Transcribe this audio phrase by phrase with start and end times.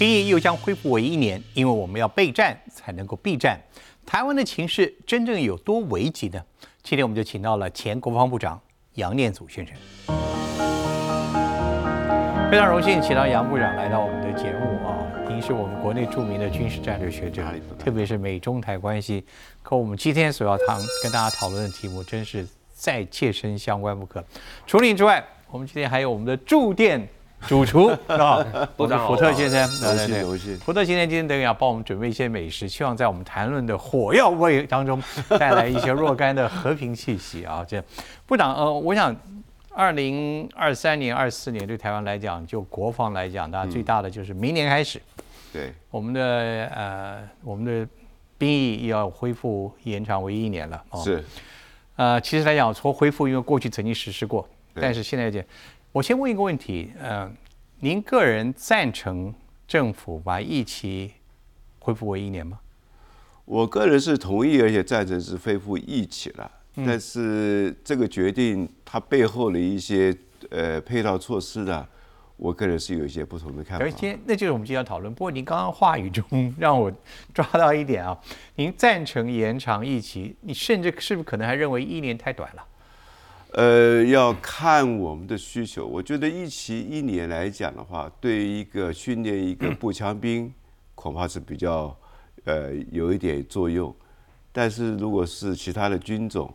[0.00, 3.60] 兵役又将恢复为一年，因为我们要备战才能够避战。
[4.06, 6.42] 台湾的情势真正有多危急呢？
[6.82, 8.58] 今天我们就请到了前国防部长
[8.94, 9.76] 杨念祖先生，
[12.50, 15.04] 非常荣幸请到杨部长来到我们的节目啊。
[15.28, 17.44] 您是我们国内著名的军事战略学者，
[17.78, 19.22] 特别是美中台关系，
[19.62, 24.24] 可我们今天所要谈跟大家讨论的题目，真是再切身相关不可。
[24.66, 27.06] 除了你之外，我们今天还有我们的驻店。
[27.46, 28.44] 主厨啊，
[28.76, 35.02] 部长福特先生，对对对，福特先生今天等于要帮我们准备一些美食，希望在我们谈论的火药味当中
[35.38, 37.64] 带来一些若干的和平气息啊。
[37.66, 37.82] 这
[38.26, 39.14] 部长呃，我想
[39.70, 45.00] 二零二三年、二四年对台湾来讲，就国防来讲，大家最大的就是明年开始，
[45.52, 45.72] 对。
[45.90, 47.88] 我们的呃我们的
[48.38, 50.84] 兵役要恢复延长为一年了。
[51.02, 51.24] 是，
[51.96, 55.42] 呃，其实来讲说恢复，因为过去曾经实施过，但是现在讲。
[55.92, 57.34] 我先问一个问题，嗯，
[57.82, 59.34] 您个人赞成
[59.66, 61.12] 政府把疫期
[61.78, 62.60] 恢复为一年吗？
[63.46, 66.50] 我个人是同意，而且赞成是恢复疫期了。
[66.76, 70.14] 但是这个决定它背后的一些
[70.50, 71.88] 呃配套措施呢，
[72.36, 73.84] 我个人是有一些不同的看法。
[73.84, 75.10] 而今那就是我们今天要讨论。
[75.14, 76.92] 不过您刚刚话语中让我
[77.32, 78.18] 抓到一点啊，
[78.56, 82.62] 您赞成延长疫期，你甚至是不是可能还认为一年太短了？
[83.52, 85.84] 呃，要看我们的需求。
[85.84, 90.52] 我觉得一期一年来讲的话，对于一个训练一个步枪兵，
[90.94, 91.96] 恐怕是比较
[92.44, 93.92] 呃有一点作用。
[94.52, 96.52] 但是如果是其他的军种，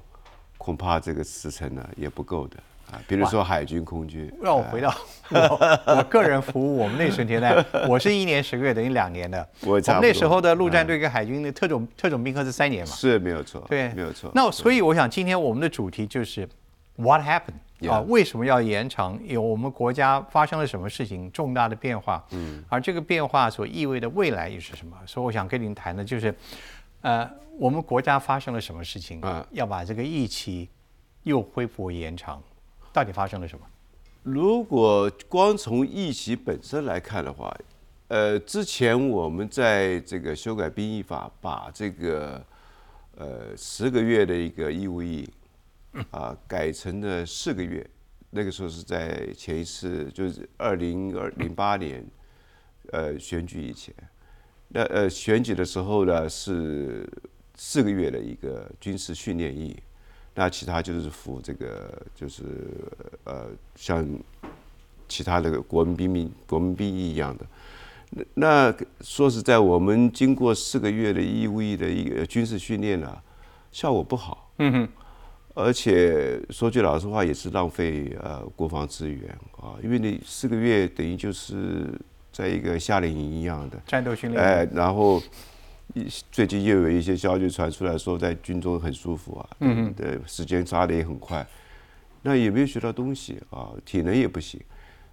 [0.57, 2.57] 恐怕这个时程呢也不够的
[2.89, 3.01] 啊。
[3.09, 4.31] 比如说海军、空军。
[4.41, 4.95] 让我回到
[5.31, 9.45] 我我个人服务，我们那时年代，我是一年十个月，等于两年的。
[9.65, 12.95] 我们那时候的陆战队跟海军的特种特种兵科是三年嘛？
[12.95, 13.61] 是没有错。
[13.67, 14.31] 对，没有错。
[14.33, 16.47] 那所以我想今天我们的主题就是。
[16.95, 17.89] What happened？
[17.89, 19.19] 啊，为什么要延长？
[19.25, 22.25] 有我们国家发生了什么事情，重大的变化？
[22.31, 24.97] 嗯，而这个变化所意味的未来又是什么？
[25.05, 26.33] 所以我想跟您谈的就是，
[27.01, 27.29] 呃，
[27.59, 29.19] 我们国家发生了什么事情？
[29.21, 30.67] 啊，要把这个疫情
[31.23, 32.41] 又恢复延长，
[32.93, 33.65] 到底发生了什么？
[34.23, 37.55] 如果光从疫情本身来看的话，
[38.07, 42.41] 呃，之前我们在这个修改兵役法，把这个
[43.17, 45.29] 呃十个月的一个义务役。
[46.11, 47.85] 啊，改成了四个月。
[48.31, 52.05] 那个时候是在前一次，就是二零二零八年，
[52.91, 53.95] 呃，选举以前。
[54.67, 57.07] 那呃，选举的时候呢是
[57.55, 59.77] 四个月的一个军事训练役，
[60.33, 62.43] 那其他就是服这个，就是
[63.23, 64.05] 呃，像
[65.07, 67.45] 其他的国民兵兵国民兵役一样的。
[68.09, 73.17] 那那说实在，我们经过四个月的义务役的一个军事训练呢，
[73.71, 74.51] 效果不好。
[74.57, 74.89] 嗯哼。
[75.55, 81.89] 而且说句老实话，也是浪费呃国防资源啊，因为你四个月等于就是
[82.31, 84.43] 在一个夏令营一样的战斗训练。
[84.43, 85.23] 哎，然后
[86.29, 91.47] 最近又有一些消息传出来说，在军中很舒服啊，嗯对，时间抓的也很快，
[92.21, 94.59] 那也没有学到东西啊，体能也不行。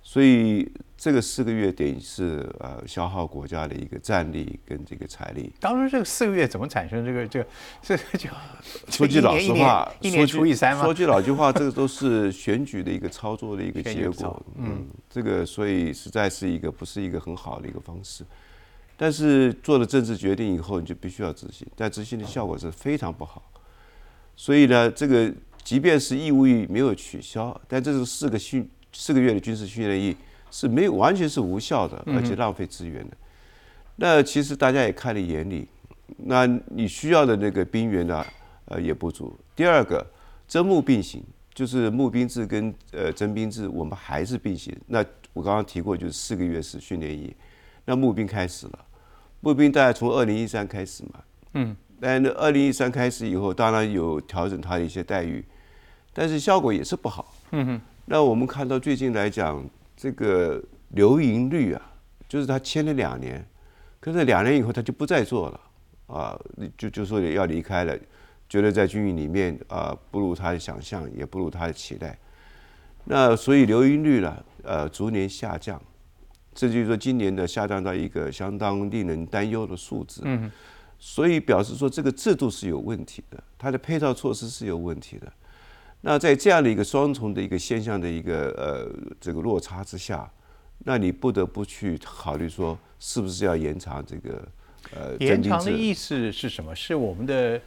[0.04, 5.52] 所以这个四个月等于是呃消耗国家的一个战力跟这个财力。
[5.60, 7.46] 当初这个四个月怎么产生这个这个
[7.80, 8.28] 这就
[8.88, 10.82] 说句老实话，一年除以三吗？
[10.82, 14.44] 说句老句话，这个都是选举的一个操作的一个结果。
[14.56, 18.24] 嗯，这个所以实在是一个不是一个很好的一个方式。
[18.96, 23.42] 但是做了政治决定以后，你就必须要执行，但执行的效果是非常不好。
[24.36, 28.68] 所以呢，这个即便是义务役没有取消，但这是四个训。
[28.92, 30.16] 四个月的军事训练役
[30.50, 33.16] 是没有完全是无效的，而且浪费资源的。
[33.96, 35.68] 那其实大家也看在眼里，
[36.16, 38.24] 那你需要的那个兵员呢，
[38.66, 39.38] 呃也不足。
[39.54, 40.04] 第二个，
[40.46, 41.22] 征募并行，
[41.54, 44.76] 就是募兵制跟呃征兵制，我们还是并行。
[44.86, 47.34] 那我刚刚提过，就是四个月是训练役，
[47.84, 48.78] 那募兵开始了，
[49.40, 51.20] 募兵大概从二零一三开始嘛，
[51.54, 55.44] 嗯，但二零一三开始以后，当然有调整他的一些待遇，
[56.12, 57.80] 但是效果也是不好，嗯哼。
[58.04, 59.64] 那我们看到最近来讲，
[59.96, 61.80] 这个留盈率啊，
[62.28, 63.46] 就是他签了两年，
[64.00, 65.60] 可是两年以后他就不再做了，
[66.06, 66.38] 啊，
[66.76, 67.96] 就就说要离开了，
[68.48, 72.18] 觉得在军营里面啊不如他的想象，也不如他的期待。
[73.04, 75.80] 那所以留盈率呢，呃，逐年下降，
[76.52, 80.22] 这就是说今年的下降到一个相当令人担忧的数字。
[80.24, 80.50] 嗯，
[80.98, 85.32] 所以表示说这个制度是有问题的，它的配套措施是有问题的。
[86.04, 88.90] 那在这样的一个双重的一个现象的一个呃
[89.20, 90.28] 这个落差之下，
[90.80, 94.48] 那你不得不去考虑说，是不是要延长这个
[94.94, 96.74] 呃延长的意思是什么？
[96.74, 97.60] 是我们的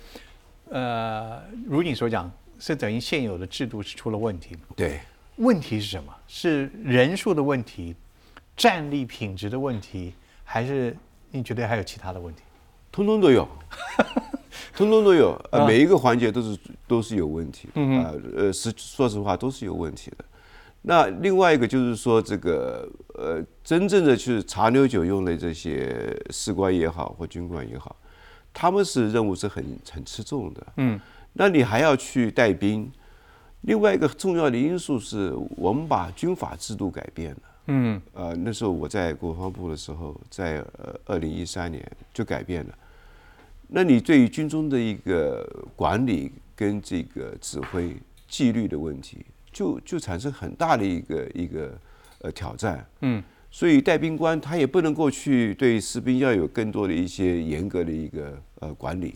[0.70, 2.30] 呃，如你所讲，
[2.60, 5.00] 是等于现有的制度是出了问题对，
[5.38, 6.14] 问题是什么？
[6.28, 7.96] 是人数的问题、
[8.58, 10.94] 战力品质的问题，还是
[11.32, 12.42] 你觉得还有其他的问题？
[12.92, 13.48] 通通都有，
[14.76, 16.58] 通通都有，呃，每一个环节都是
[16.88, 20.26] 都是有问题，啊，呃，实说实话都是有问题的。
[20.84, 27.96] 那另外一个就是说，这个呃，真正的去茶牛酒用的这些士官也好或军官也好，
[28.54, 31.00] 他们是任务是很很吃重的，嗯，
[31.34, 32.92] 那你还要去带兵。
[33.62, 37.42] 另外一个重要的因素是我们把军法制度改变了。
[37.66, 42.78] 嗯，呃，那时候我在国防部的时候，在呃二零一三年就改变了。
[43.68, 47.96] 那你对于军中的一个管理跟这个指挥
[48.28, 51.78] 纪律的问题，就就产生很大的一个一个
[52.20, 52.86] 呃挑战。
[53.02, 59.16] 嗯，所以带兵官他也不能够去对士兵要有更多的一些严格的一个呃管理，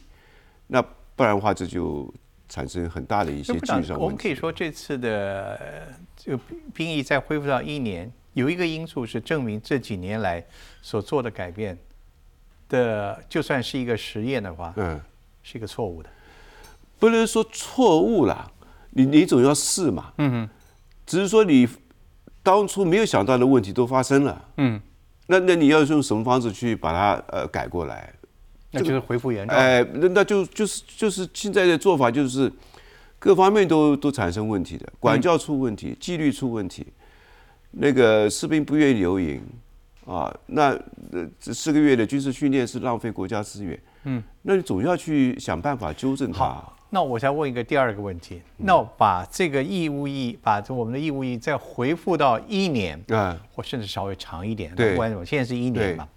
[0.67, 0.81] 那
[1.15, 2.11] 不然的话这就
[2.47, 4.03] 产生很大的一些技术上问题。
[4.03, 6.39] 我们可以说这次的这个
[6.73, 8.11] 兵役再恢复到一年。
[8.33, 10.41] 有一个因素是证明这几年来
[10.81, 11.77] 所做的改变
[12.69, 15.00] 的，就算是一个实验的话，嗯，
[15.44, 16.10] 是一个错误的，
[17.00, 18.50] 不能说错误了，
[18.92, 20.50] 你你总要试嘛，嗯哼，
[21.06, 21.68] 只是说你
[22.42, 24.80] 当初没有想到的问题都发生了，嗯，
[25.27, 28.13] 那那你要用什么方式去把它呃改过来？
[28.71, 32.51] 那就是恢复原状，哎，那那就就是就是现在的做法就是
[33.18, 36.86] 各方面都都产生问题的，管教出问题，纪律出问题。
[37.71, 39.42] 那个士兵不愿意留营，
[40.09, 40.75] 啊，那
[41.39, 43.79] 这四个月的军事训练是浪费国家资源。
[44.06, 46.59] 嗯，那你总要去想办法纠正它。
[46.89, 56.07] 那我再问一个第二个问题，那把这个义务役，把我们的义务役再回复到一年，啊，或甚至稍微长一点，对，关现在是一年嘛，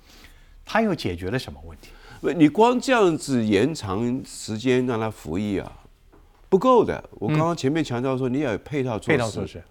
[0.65, 1.91] 他又解决了什么问题？
[2.23, 5.71] 不你光这样子延长时间让他服役啊，
[6.49, 7.05] 不够的。
[7.19, 9.19] 我刚刚前面强调说，你要有配套措施。
[9.19, 9.63] 配套措施。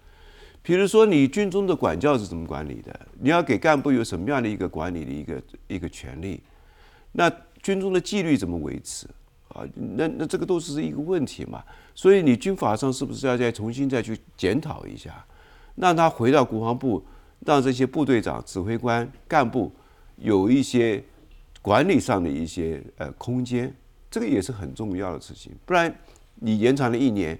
[0.64, 3.00] 比如说，你军中的管教是怎么管理的？
[3.18, 6.40] 你要给干部有什么样的一个管理的一个一个权利？
[7.10, 7.28] 那
[7.60, 9.08] 军中的纪律怎么维持？
[9.48, 11.64] 啊，那那这个都是一个问题嘛。
[11.96, 15.24] 所以你军法上是不是要再重新再去检讨一下，
[15.74, 17.04] 让他回到国防部，
[17.40, 19.72] 让这些部队长、指挥官、干部
[20.16, 21.02] 有一些
[21.60, 23.74] 管理上的一些呃空间，
[24.08, 25.52] 这个也是很重要的事情。
[25.66, 25.92] 不然
[26.36, 27.36] 你延长了一年，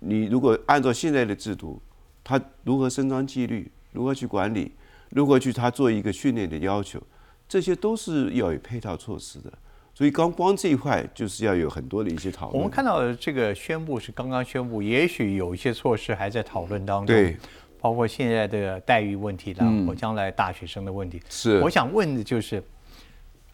[0.00, 1.82] 你如果按照现在的制度。
[2.24, 3.70] 他如何伸张纪律？
[3.92, 4.72] 如何去管理？
[5.10, 7.00] 如何去他做一个训练的要求？
[7.46, 9.52] 这些都是要有配套措施的。
[9.94, 12.58] 所以刚光这一块就是要有很多的一些讨论。
[12.58, 17.14] 我们看到这个宣布是刚刚宣布，也许有一些措施还在讨论当中。
[17.14, 17.36] 对，
[17.80, 21.22] 包括现在的待遇问题啦，我将来大学生的问题。
[21.28, 21.60] 是。
[21.60, 22.60] 我想问的就是，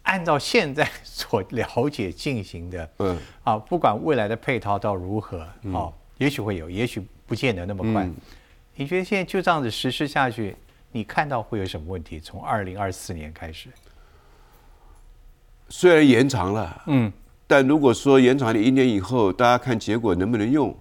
[0.01, 8.09] 按照现在所了解进行的，嗯，啊，不管未来的配套到如何，哦，也许会有，也许不见得那么快。
[8.81, 10.55] 你觉得现在就这样子实施下去，
[10.91, 12.19] 你看到会有什么问题？
[12.19, 13.69] 从二零二四年开始，
[15.69, 17.13] 虽然延长了，嗯，
[17.45, 20.75] 但如果说延长了一年以后，大家看结果能不能用？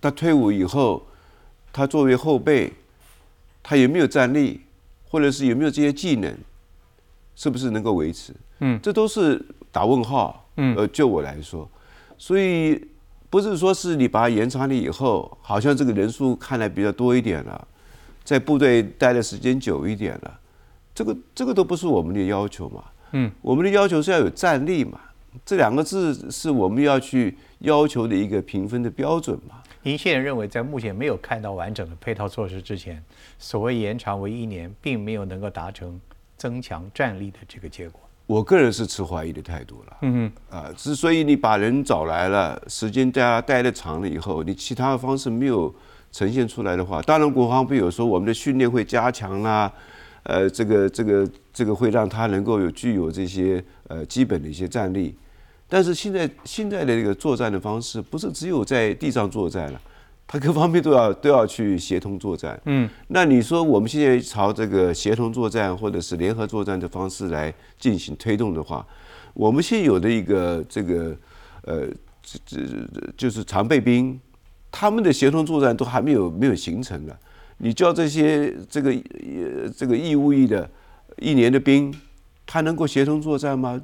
[0.00, 1.06] 他退伍以后，
[1.72, 2.72] 他作为后辈，
[3.62, 4.62] 他有没有战力，
[5.08, 6.36] 或者是有没有这些技能，
[7.36, 8.34] 是不是能够维持？
[8.58, 9.40] 嗯，这都是
[9.70, 10.50] 打问号。
[10.56, 11.70] 嗯，呃，就我来说，
[12.18, 12.88] 所以。
[13.32, 17.66] 不是说是你把它延长了以后，好像这个人数看来比较多一点了，
[18.22, 20.40] 在部队待的时间久一点了，
[20.94, 22.84] 这个这个都不是我们的要求嘛。
[23.12, 25.00] 嗯，我们的要求是要有战力嘛，
[25.46, 29.62] 这两个字是我们要去要求的一个评分的标准嘛。
[29.80, 33.02] 您现在认为，在目前没有看到完整的配套措施之前，
[33.38, 35.98] 所谓延长为一年，并没有能够达成
[36.36, 37.98] 增强战力的这个结果。
[38.26, 39.96] 我个人是持怀疑的态度了。
[40.02, 45.74] 嗯哼，啊，之所以你把人找来了，时间大家待的长了以后，你其他的方式没有
[46.12, 49.70] 呈现出来的话，当然国防部有说我们的训练会加强啦，
[50.22, 55.14] 呃，这个这个这个会让他能够有具有这些呃基本的一些战力，
[55.68, 59.80] 但是现在现在的这个作战的方式不是只有在地上作战了。
[60.32, 68.86] 他各方面都要都要去协同作战，嗯，那你说我们现在朝这个协同作战或者是联合作战的方式来进行推动的话，
[69.34, 71.14] 我们现有的一个这个
[71.64, 71.86] 呃
[72.22, 72.56] 这这
[73.14, 74.18] 就是常备兵，
[74.70, 77.14] 他们的协同作战都还没有没有形成呢。
[77.58, 80.66] 你叫这些这个呃这个义务役的
[81.18, 81.94] 一年的兵，
[82.46, 83.78] 他能够协同作战吗？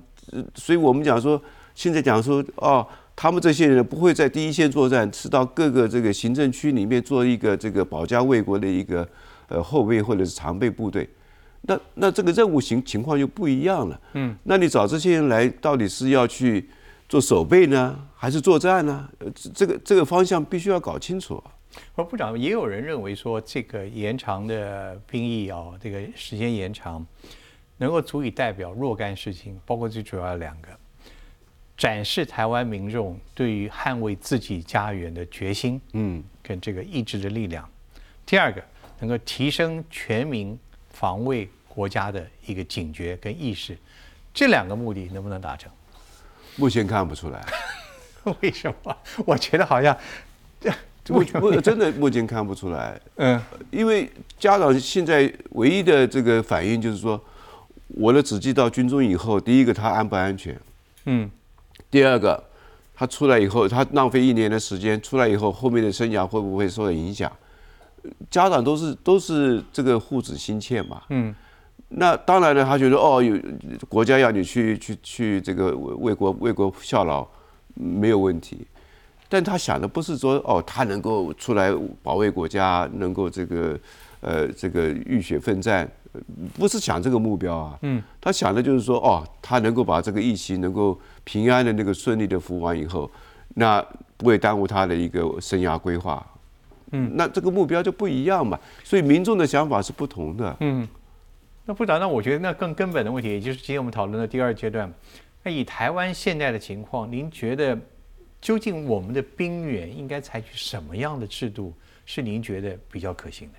[0.54, 1.38] 所以我们讲说，
[1.74, 2.86] 现在讲说哦。
[3.20, 9.06] 他们这些人不会在第一线作战，是到各个这个行政区里面做一个这个保家卫国的一个
[9.48, 11.10] 呃后备或者是常备部队，
[11.62, 14.00] 那那这个任务情情况就不一样了。
[14.12, 16.70] 嗯，那你找这些人来，到底是要去
[17.08, 19.08] 做守备呢，还是作战呢？
[19.18, 21.42] 呃，这个这个方向必须要搞清楚。
[21.96, 27.04] 而部长也有人认为说，这个延长的兵役哦，这个时间延长，
[27.78, 30.68] 能够足以代表若干事情，包括最主要的两个：
[31.78, 37.64] 展示台湾民众对于捍卫自己家园的决心，嗯，跟这个意志的力量；
[38.26, 38.60] 第二个，
[38.98, 40.58] 能够提升全民
[40.90, 43.78] 防卫国家的一个警觉跟意识。
[44.34, 45.70] 这两个目的能不能达成？
[46.56, 47.46] 目前看不出来。
[48.42, 48.96] 为什么？
[49.24, 49.96] 我觉得好像。
[51.10, 57.18] 目目真的目前看不出来，嗯，因为家长现在唯一的这个反应就是说，
[57.86, 60.54] 我的子弟到军中以后，第一个他安不安全，
[61.06, 61.30] 嗯，
[61.90, 62.42] 第二个
[62.94, 67.30] 他出来以后，他浪费一年的时间，出来以后后面的生涯会不会受到影响？
[68.30, 71.34] 家长都是都是这个护子心切嘛，嗯，
[71.88, 73.36] 那当然了，他觉得哦，有
[73.88, 77.26] 国家要你去去去这个为国为国效劳，
[77.74, 78.66] 没有问题。
[79.28, 81.70] 但他想的不是说哦，他能够出来
[82.02, 83.78] 保卫国家，能够这个，
[84.20, 85.86] 呃，这个浴血奋战，
[86.54, 87.78] 不是想这个目标啊。
[87.82, 88.02] 嗯。
[88.20, 93.10] 他想的就是说，哦，他能够把这个疫情能够平安的那个顺利的服完以后，
[93.54, 93.84] 那
[94.16, 96.26] 不会耽误他的一个生涯规划。
[96.92, 97.10] 嗯。
[97.14, 100.56] 那这个目标就不一样嘛，所以民众的想法是不同的。
[100.60, 100.86] 嗯。
[101.64, 104.92] 那部长，那我觉得那更根本的问题，也就是今天我们讨论的第二阶段，
[105.42, 107.78] 那以台湾现在的情况，您觉得？
[108.40, 111.74] 究竟我们的兵员应该采取什么样的制度，
[112.06, 113.54] 是您觉得比较可行的？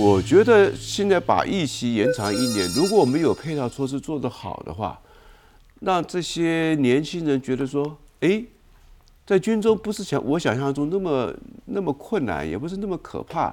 [0.00, 5.00] 我觉得现在把役期延长一年，如果我们有配套措施做得好的话，
[5.80, 8.44] 让这些年轻人觉得说，哎，
[9.26, 13.52] 在军中不是想我想象中那么那么困难，也不是那么可怕，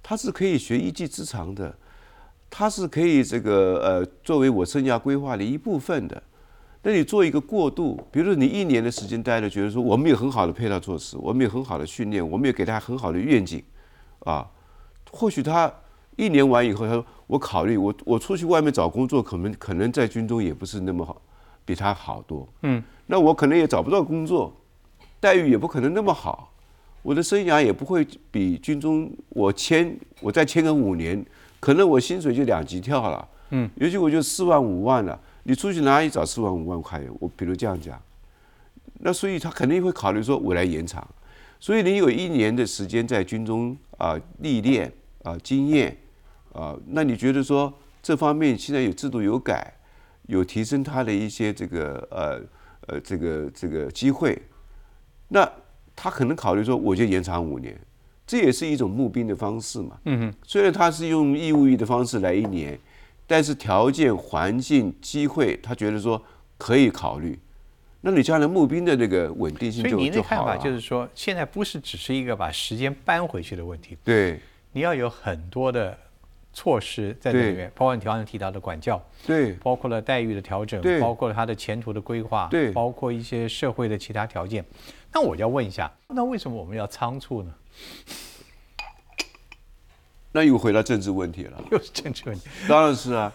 [0.00, 1.74] 他是可以学一技之长的。
[2.52, 6.20] 它是可以这个呃作为我生涯规划的一部分的，
[6.82, 13.62] 那你做一个过渡，比如说你一年的时间待着，觉得说我们有很好的配套措施，我们有很好的训练，我们也给他很好的愿景，
[14.20, 14.44] 啊，
[15.10, 15.72] 或许他
[16.16, 21.20] 一年完以后，他说我考虑我我出去外面找工作，可能可能在军中也不是那么好，
[21.64, 24.54] 比他好多，嗯，那我可能也找不到工作，
[25.18, 26.52] 待遇也不可能那么好，
[27.02, 31.24] 我的生涯也不会比军中我签我再签个五年。
[31.58, 36.98] 可能我薪水就两级跳了，嗯，尤其我就四万五万了，你出去哪里找四万五万块？
[37.18, 38.00] 我比如这样讲，
[39.00, 41.06] 那所以他肯定会考虑说，我来延长。
[41.58, 44.90] 所以你有一年的时间在军中啊历练
[45.22, 45.96] 啊经验
[46.52, 47.72] 啊，那你觉得说
[48.02, 49.72] 这方面现在有制度有改，
[50.26, 52.40] 有提升他的一些这个呃
[52.86, 54.40] 呃这个这个机会，
[55.28, 55.50] 那
[55.94, 57.78] 他可能考虑说，我就延长五年。
[58.26, 59.98] 这也是一种募兵的方式嘛。
[60.04, 62.78] 嗯哼，虽然他是用义务役的方式来一年，
[63.26, 66.22] 但是条件、环境、机会，他觉得说
[66.56, 67.36] 可以考虑。
[68.02, 73.98] 那你将来募兵的那个稳定性就就所以您的看法就是说，现在不是只是一个把时间搬回去的问题。
[74.04, 74.40] 对，
[74.72, 75.96] 你要有很多的
[76.52, 84.64] 措施在里面，包括你刚才提到的管教，对，包括了待遇的调整，对，包括了他的前途的规划，对，包括一些社会的其他条件。
[85.12, 87.54] 那我要问一下，那为什么我们要仓促呢？
[90.32, 93.32] 那又回到政治问题了， 又是政治问题，当然是啊，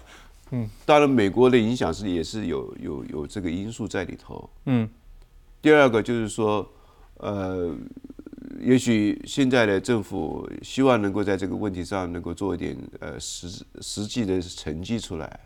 [0.52, 4.90] 嗯，当然美国的影响是也是有有有这个因素在里头，嗯，
[5.62, 6.66] 第二个就是说，
[7.18, 7.76] 呃，
[8.60, 15.40] 也许现在的政府希望能够在这个问题上能够做一点呃实实际的成绩出来，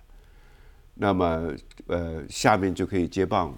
[0.95, 1.53] 那么
[1.87, 3.53] 呃下面就可以接棒，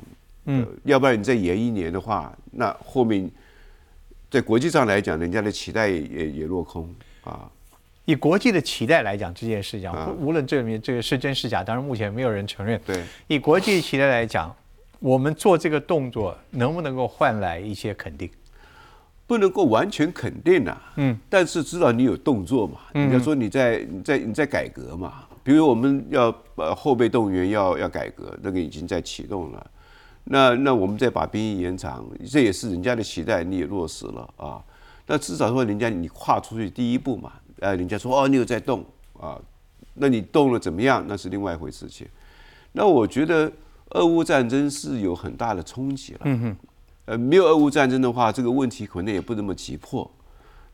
[0.46, 3.30] 嗯，要不然你再延一年的话，那后面。
[4.32, 6.90] 在国际上来讲，人家的期待也也落空
[7.26, 7.52] 啊。
[8.06, 9.92] 以国际的期待来讲，这件事情，
[10.22, 12.80] 无论这里面这个是真是假，当然目前没有人承认。
[12.86, 14.56] 对，以国际期待来讲，
[15.00, 18.30] 我们做这个动作能不能够换来一些肯定？
[19.32, 20.78] 不能够完全肯定呐。
[20.98, 21.18] 嗯。
[21.30, 22.80] 但是知道你有动作嘛？
[22.92, 25.24] 人家说你在你在你在改革嘛？
[25.42, 29.72] 比如我们要呃后备动员要要改革，那个已经在启动了。
[30.26, 34.62] 那那我们再把兵役延长，这也是人家的期待，你也落实了啊。
[35.08, 38.84] 那至少说人家你跨出去第一步嘛，呃，人家说哦你有在动
[39.18, 39.40] 啊，
[39.94, 41.06] 那你动了怎么样？
[41.08, 42.06] 那是另外一回事情。
[42.74, 43.50] 那我觉得
[43.92, 46.20] 俄乌战争是有很大的冲击了。
[46.26, 46.58] 嗯哼。
[47.06, 50.10] 呃，没有俄乌战争的话，这个问题可能也不那么急迫。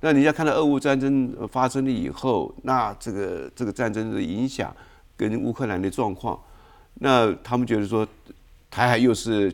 [0.02, 4.76] 那人家看到俄乌战争发生了以后，那这个这个战争的影响
[5.16, 6.40] 跟乌克兰的状况，
[6.96, 8.08] 那他们觉得说。
[8.70, 9.52] 台海又是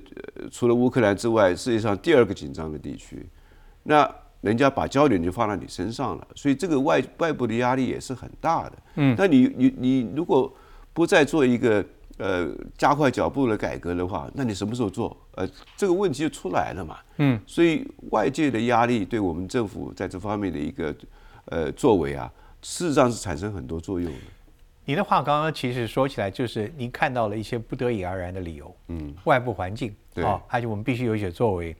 [0.52, 3.24] 除了乌克兰之外，世界上第二个紧张的地区，
[3.84, 4.10] 那
[4.42, 8.74] 人家把焦点就放在你身上了，所以这个外外部的压力也是很大的。
[8.96, 10.52] 嗯，那你你你如果
[10.94, 11.86] 不再做一个
[12.18, 15.16] 呃加快脚步的改革的话，那你什么时候做？
[15.36, 17.00] 呃，这个问题就出来了嘛。
[17.18, 20.96] 嗯，所以外界的压力对我们政府在这方面的一个
[21.46, 24.20] 呃作为啊，事实上是产生很多作用的。
[24.86, 31.74] 你的话刚刚其实说起来，就是您看到了一些不得已而然的理由，嗯，外部环境，对，而且我们必须有一些作为，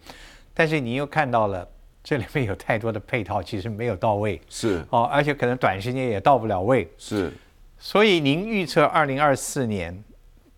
[0.54, 1.68] 但是你又看到了
[2.02, 4.86] 这里面有太多的配套，其实没有到位，是。
[4.90, 7.30] 哦，而且可能短时间也到不了位，是，
[7.78, 10.02] 所以您预测二零二四年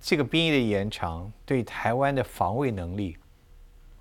[0.06, 3.18] 这个兵役的延长对台湾的防卫能力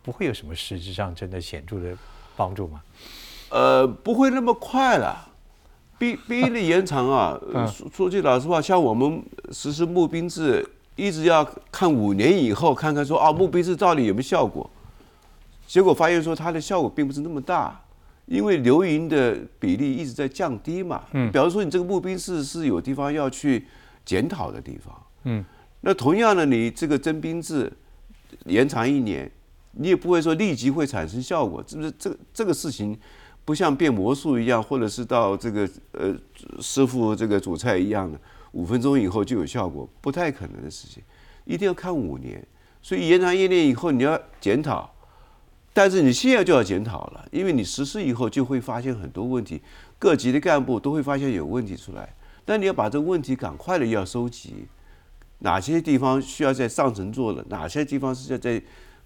[0.03, 1.97] 不会有什么实质上真的显著的
[2.37, 2.83] 帮助吗？
[3.49, 5.33] 呃，不会那么快了。
[5.97, 11.43] 兵 兵役的延长啊，说说句老实话，像我们实施募兵制，一直要
[11.73, 14.69] 看五年以后，看看说啊，募兵制到底有没有效果？
[15.67, 17.81] 结果发现说它的效果并不是那么大，
[18.27, 21.03] 因为留营的比例一直在降低嘛。
[21.13, 23.67] 嗯，比方说你这个募兵制是有地方要去
[24.05, 25.03] 检讨的地方。
[25.23, 25.43] 嗯，
[25.85, 27.71] 那同样的，你这个征兵制
[28.47, 29.31] 延长一年，
[29.73, 31.93] 你也不会说立即会产生效果，是不是？
[31.99, 32.99] 这个这个事情。
[33.47, 36.17] 不像变魔术一样，或者是到这个呃
[36.61, 38.19] 师傅这个煮菜一样的，
[38.53, 41.03] 五分钟以后就有效果，不太可能的事情，
[41.45, 42.43] 一定要看五年。
[42.81, 44.91] 所以延长一年以后你要检讨，
[45.75, 49.61] 但是你现在就要检讨了，因为你实施以后就会发现很多问题，
[49.99, 52.15] 各级的干部都会发现有问题出来，
[52.47, 54.65] 但你要把这个问题赶快的要收集，
[55.45, 58.61] 哪些地方需要在上层做的，哪些地方是要在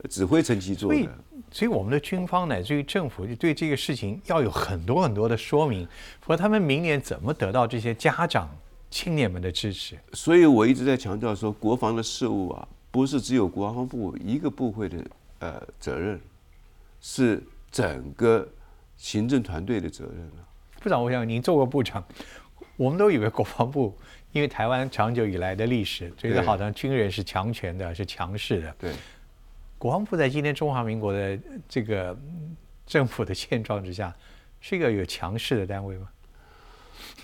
[0.09, 1.18] 指挥层级做的。
[1.50, 5.87] 所以我们的军方乃至于政府就对这个事情要有很多很多的说明，
[6.21, 8.49] 否则他们明年怎么得到这些家长、
[8.88, 9.99] 青年们的支持？
[10.12, 15.04] 所以我一直在强调说，国防的事务啊，不是只有国防部一个部会的
[15.40, 16.21] 呃责任，
[17.00, 17.42] 是
[17.73, 18.47] 整个
[18.97, 20.47] 行政团队的责任了。
[20.80, 22.04] 部长，我想您做过部长，
[22.76, 23.97] 我们都以为国防部，
[24.38, 28.73] 因为台湾长久以来的历史，觉得好像军人是强权的，是强势的。
[28.78, 28.92] 对。
[29.76, 31.37] 国防部在今天中华民国的
[31.68, 32.16] 这个
[32.87, 34.14] 政府的现状之下，
[34.61, 36.07] 是一个有强势的单位吗？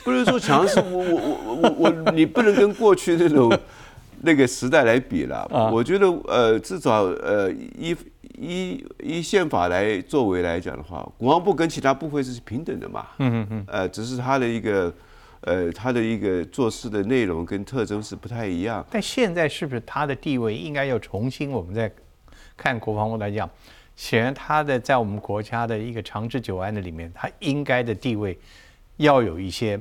[0.02, 3.56] 不能说强势， 我我我我我，你不能跟过去那种
[4.22, 5.48] 那个时代来比了。
[5.72, 7.96] 我觉得呃，至少呃，依
[8.36, 13.06] 依依宪法来作为来讲的话，国防部跟其他部会是平等的嘛。
[13.18, 13.64] 嗯嗯嗯。
[13.68, 14.92] 呃，只是他的一个
[15.44, 18.84] 呃，他的一个做事的内容跟特征是不太一样。
[18.90, 21.50] 但现在是不是他的地位应该要重新？
[21.50, 21.90] 我们在
[22.56, 23.48] 看国防部来讲，
[23.94, 28.38] 显然他的在我们国家的一个长治久安的里面，他应该的地位
[28.96, 29.78] 要有一些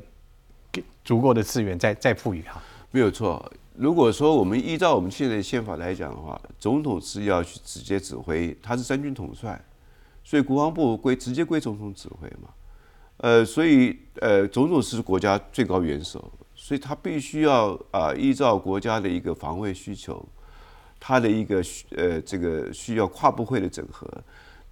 [1.06, 2.60] 足够的资源再再赋予他。
[2.92, 3.52] 没有错。
[3.76, 9.60] 如果说我们依照我们现在宪法来讲的话，总统是要去直接指挥，他是三军统帅，
[10.24, 12.50] 所以国防部归直接归总统指挥嘛。
[13.24, 20.28] 呃，所以呃，总统是国家最高元首，所以他必须要啊依照国家的一个防卫需求。
[21.00, 21.64] 他的一个
[21.96, 24.06] 呃，这个需要跨部会的整合，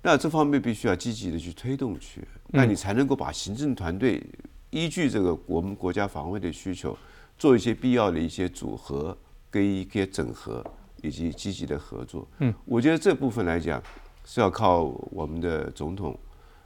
[0.01, 4.21] 那这方面必须要积极的去推动去，那你才能够把行政团队
[4.69, 6.97] 依据这个我们国家防卫的需求，
[7.37, 9.17] 做一些必要的一些组合
[9.49, 10.61] 跟一些整合
[11.01, 12.27] 以及积极的合作。
[12.39, 13.81] 嗯，我觉得这部分来讲
[14.25, 16.19] 是要靠我们的总统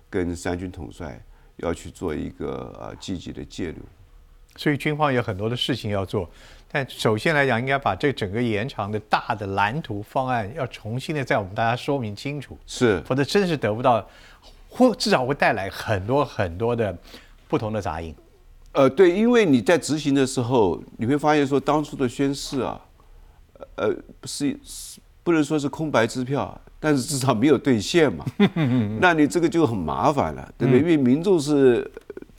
[0.09, 1.23] 跟三军统帅
[1.57, 3.77] 要去做一个呃积极的介入。
[4.57, 6.29] 所以军方有很多的事情要做。
[6.71, 14.05] 但首先来讲，应该把这整个延长的大的蓝图方案要重新的在我们大家说明清楚，是，否则真是得不到，
[14.69, 16.97] 或至少会带来很多很多的
[17.47, 18.13] 不同的杂音。
[18.73, 22.81] 呃，对，因为你在执行的时候，你会发现说当初的宣誓啊，
[23.75, 24.57] 呃，是
[25.25, 28.23] 不能说是空白支票， 但是至少没有兑现嘛，
[29.01, 30.79] 那你这个就很麻烦了，对不对？
[30.79, 31.89] 因为民众是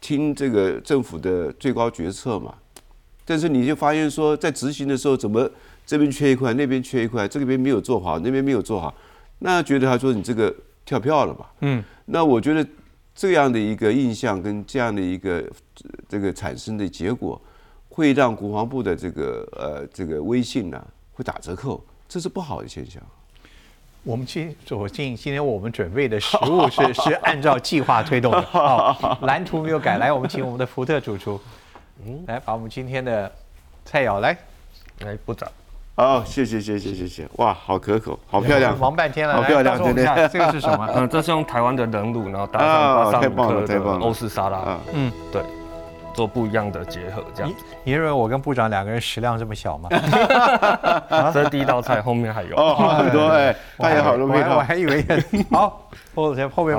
[0.00, 2.54] 听这个政府的最高决策嘛。
[3.24, 5.50] 但是你就发现说，在执行的时候，怎么
[5.84, 8.94] 这边缺一块，那边缺一块，这边没有做好，那边没有做好，
[9.40, 11.52] 那觉得他说你这个跳票了吧？
[11.62, 12.64] 嗯，那我觉得
[13.16, 15.44] 这样的一个印象跟这样的一个
[16.08, 17.40] 这个产生的结果，
[17.88, 20.80] 会让国防部的这个呃这个威信呢
[21.12, 23.02] 会打折扣，这是不好的现象。
[24.02, 31.40] 我们今我今今天我们准备的食物是 是按照计划推动的，好， 蓝图没有改，来，我们请我们的福特主厨。
[32.04, 33.30] 嗯，来把我们今天的
[33.84, 34.36] 菜肴来，
[35.00, 35.50] 来部长。
[35.96, 40.28] 哦，谢谢谢谢谢谢，哇，好可口，好漂亮，忙半天了，好漂亮，对对。
[40.28, 40.86] 这个是什么？
[40.94, 44.78] 嗯，这是用台湾的冷卤，然后搭上巴萨姆克的欧式沙拉。
[44.92, 45.42] 嗯，对，
[46.16, 47.52] 做不一样的结合，这样。
[47.84, 49.90] 你认为我跟部长两个人食量这么小吗？
[51.32, 52.56] 这是第一道菜，后面还有。
[52.56, 54.56] 哦，很多哎，他也好多味道。
[54.56, 55.04] 我还以为
[55.52, 56.76] 好，后面后面。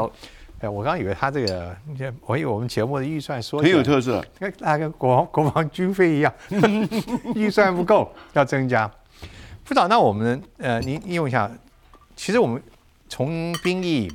[0.60, 1.72] 哎，我刚以为他这个，
[2.26, 6.34] 我以为我们节目的预算说很有特色，跟那跟国国防军费一样，
[7.36, 8.90] 预算不够要增加。
[9.64, 11.48] 部长，那我们呃，您用一下
[12.16, 12.60] 其实我们
[13.08, 14.12] 从兵役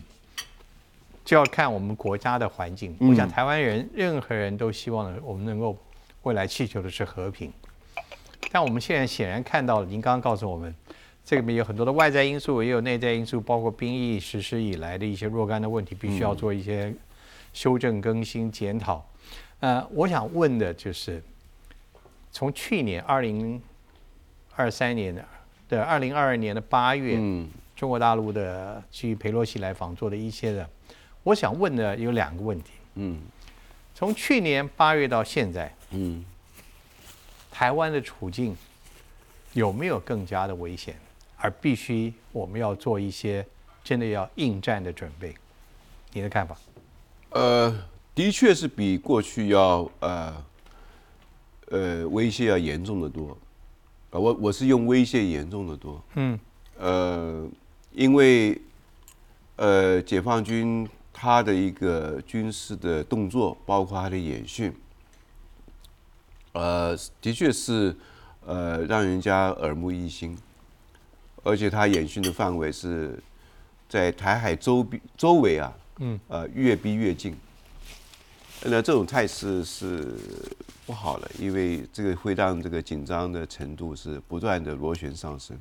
[1.25, 2.97] 就要看我们国家的环境。
[3.01, 5.77] 我想台湾人任何人都希望我们能够
[6.23, 7.53] 未来祈求的是和平，
[8.51, 10.75] 但我们现在显然看到了，您刚刚告诉我们，
[11.25, 16.95] 这里面有很多的外在因素，也有内在因素，包括兵役实施以来的一些若干的问题，必须要做一些
[17.53, 19.05] 修正、更新、检讨。
[19.61, 21.23] 呃，我想问的就是，
[22.31, 23.63] 从去年二零
[24.57, 25.25] 二三年的
[25.69, 27.17] 的二零二二年的八月，
[27.77, 30.69] 中国大陆的去佩洛西来访做的一些的，
[31.23, 32.73] 我想问的有两个问题。
[32.95, 33.21] 嗯，
[33.95, 36.25] 从去年八月到现在，嗯，
[37.51, 38.57] 台湾的处境
[39.53, 40.97] 有没有更加的危险，
[41.37, 43.47] 而必须我们要做一些
[43.83, 45.35] 真的要应战的准备？
[46.13, 46.57] 你的看法？
[47.31, 47.85] 呃。
[48.15, 50.45] 的确是比过去要呃
[51.71, 53.31] 呃威胁要严重的多，
[54.11, 56.39] 啊，我我是用威胁严重的多，嗯，
[56.77, 57.49] 呃，
[57.93, 58.61] 因为
[59.57, 60.87] 呃解放军
[61.23, 64.75] 他的一个军事的动作，包括他的演训，
[66.51, 67.95] 呃，的确是
[68.45, 70.37] 呃让人家耳目一新，
[71.45, 73.17] 而且他演训的范围是
[73.89, 77.37] 在台海周边周围啊，嗯，呃越逼越近。
[78.65, 80.19] 那这种态势是
[80.85, 85.57] 不好的，因为这个会让这个紧张的程度是不断的螺旋上升。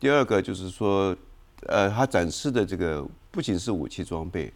[0.00, 1.16] 第二个就是说，
[1.68, 4.52] 呃，他展示的这个不仅是武器装备，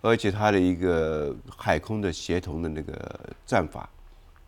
[0.00, 3.88] 而且他的一个海空的协同的那个战法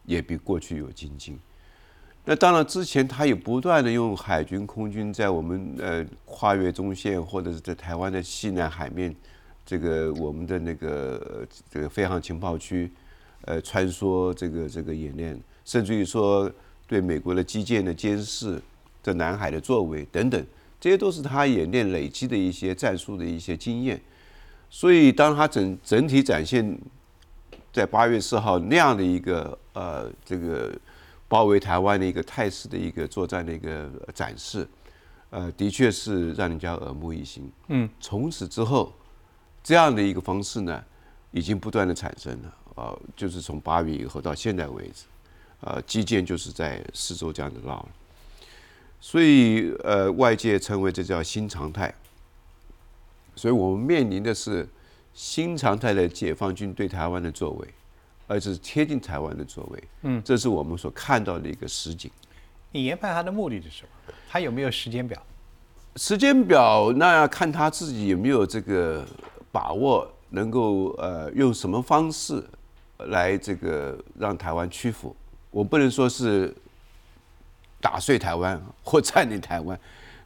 [0.05, 1.39] 也比过去有精进。
[2.25, 9.15] 那当然，之前他也不断的用海军、空军在我们呃跨越中线或者是在台湾的西南海面。
[9.65, 12.91] 这个我们的那个这个飞航情报区，
[13.43, 16.51] 呃，穿梭这个这个演练，甚至于说
[16.85, 18.61] 对美国的基建的监视，
[19.05, 20.45] 在南海的作为等等，
[20.83, 24.03] 这些都是他演练累积的一些战术的一些经验。
[24.69, 26.77] 所以，当他整整体展现
[27.73, 30.77] 在八月四号那样的一个呃这个
[31.29, 34.67] 包围台湾的一个态势的一个作战的一个展示，
[35.31, 37.49] 呃，的确是让人家耳目一新。
[37.69, 38.93] 嗯，从此之后。
[39.65, 40.85] 这样的一个方式呢，
[41.31, 45.05] 已经不断的产生了啊，就是从八月以后到现在为止，
[45.61, 47.89] 呃，基建就是在四周这样子绕，
[49.05, 51.93] 所以呃，外界称为这叫新常态，
[53.35, 54.67] 所以我们面临的是
[55.13, 57.69] 新常态的解放军对台湾的作为，
[58.29, 62.09] 而是贴近台湾的作为，嗯，这是我们所看到的一个实景。
[62.71, 64.15] 你研判他的目的是什么？
[64.31, 65.21] 他有没有时间表？
[65.97, 69.05] 时间表那要看他自己有没有这个。
[69.55, 72.43] 把握能够呃用什么方式
[72.97, 75.15] 来这个让台湾屈服？
[75.51, 76.57] 我不能说是
[77.83, 79.79] 打碎台湾或占领台湾，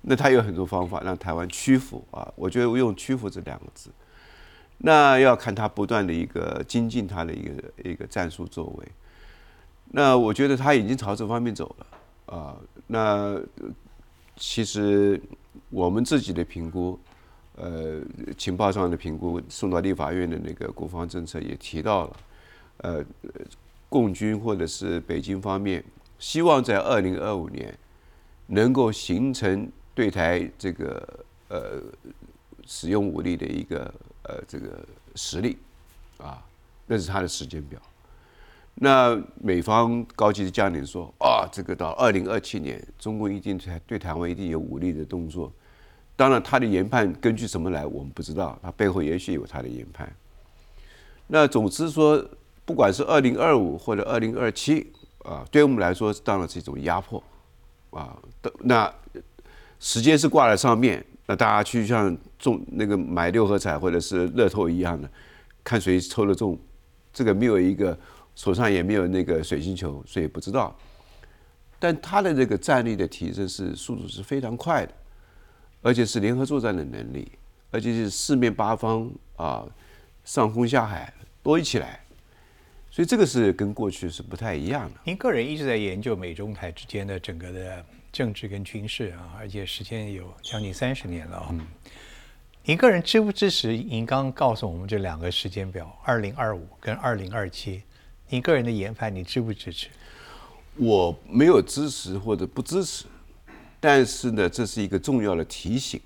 [0.03, 2.33] 那他有很多方法让台湾屈服啊。
[2.37, 3.91] 我觉得用“屈服”这两个字，
[4.79, 8.89] 那要看他不断的一个精进他的一个一个战术作为。
[9.89, 12.57] 那我觉得他已经朝这方面走了啊。
[12.87, 13.41] 那
[14.37, 15.21] 其实
[15.71, 16.97] 我们自己的评估。
[17.59, 18.03] 呃，
[18.37, 22.17] 情报上的评估送到立法院的那个国防政策也提到了，
[22.83, 23.05] 呃，
[23.89, 25.83] 共军或者是北京方面
[26.19, 27.77] 希望在二零二五年
[28.47, 31.83] 能够形成对台这个呃
[32.67, 33.93] 使用武力的一个
[34.25, 34.79] 呃这个
[35.15, 35.57] 实力
[36.19, 36.43] 啊，
[36.87, 37.81] 那是他的时间表。
[38.79, 45.51] 那美方高级的将领说啊，这个到二零二七年，中共一定台对台湾一定有武力的动作。
[46.15, 48.59] 当然，他的研判根据什么来，我们不知道。
[48.63, 50.11] 他背后也许有他的研判。
[51.27, 52.23] 那总之说，
[52.65, 54.93] 不管是二零二五或者二零二七
[55.27, 57.23] 啊，对我们来说当然是一种压迫
[57.91, 58.17] 啊。
[58.61, 58.93] 那
[59.81, 65.11] 时间是挂在上面，那大家去像中那个买六合彩或者是乐透一样的，
[65.65, 66.59] 看谁抽得中。
[67.13, 67.99] 这个没有一个
[68.35, 70.75] 手上也没有那个水晶球，所以不知道。
[71.79, 74.93] 但他的这个战力的提升是速度是非常快的。
[75.83, 77.31] 而且是联合作战的能力，
[77.71, 79.65] 而且是四面八方啊，
[80.25, 82.01] 上空下海多起来，
[82.97, 84.99] 所以这个是跟过去是不太一样的。
[85.05, 91.55] 您个人一直在研究美中台之间的整个的政治跟军事啊，而且时间有将近三十年了啊。
[92.65, 97.83] 您个人支不支持您刚告诉我们这两个时间表，二零二五跟二零二七？
[98.31, 99.89] 您个人的研判，你支不支持？
[100.77, 103.05] 我没有支持或者不支持。
[103.79, 106.01] 但是呢，这是一个重要的提醒。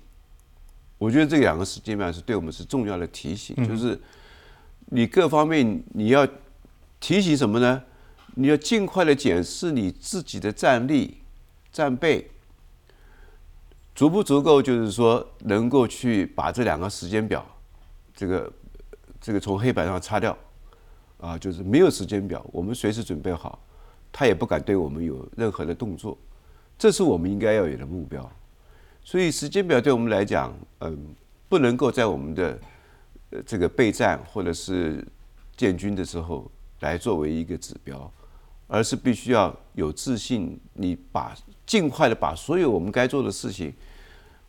[0.97, 3.97] 我觉得这两个时间表是对我们是重要的提醒，就是
[4.87, 6.27] 你各方面你要
[7.01, 7.83] 提醒什么呢？
[8.35, 11.17] 你要尽快的检视你自己的战力、
[11.69, 12.31] 战备，
[13.93, 17.45] 足不足够，就是说能够去把这两个时间表，
[18.15, 18.53] 这个
[19.19, 20.37] 这个从黑板上擦掉，
[21.19, 23.59] 啊，就是没有时间表，我们随时准备好，
[24.13, 26.17] 他也不敢对我们有任何的动作，
[26.77, 28.31] 这是我们应该要有的目标。
[29.03, 31.15] 所以时间表对我们来讲，嗯，
[31.49, 32.57] 不能够在我们的
[33.45, 35.05] 这个备战或者是
[35.57, 36.49] 建军的时候
[36.81, 38.11] 来作为一个指标，
[38.67, 43.73] 而是必须要有自信，你把尽快的把所有我们该做的事情。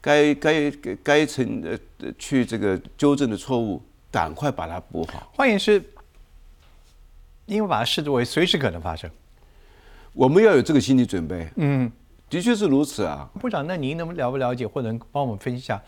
[0.04, 5.30] 该该该该成呃去这个纠正的错误，赶快把它补好。
[5.32, 5.80] 换言之，
[7.46, 9.08] 因为把它视作为随时可能发生，
[10.12, 11.48] 我们要有这个心理准备。
[11.54, 11.88] 嗯，
[12.28, 13.30] 的确是如此啊。
[13.38, 15.80] 部长，那您能不了不了解，或者能帮我们分析一下，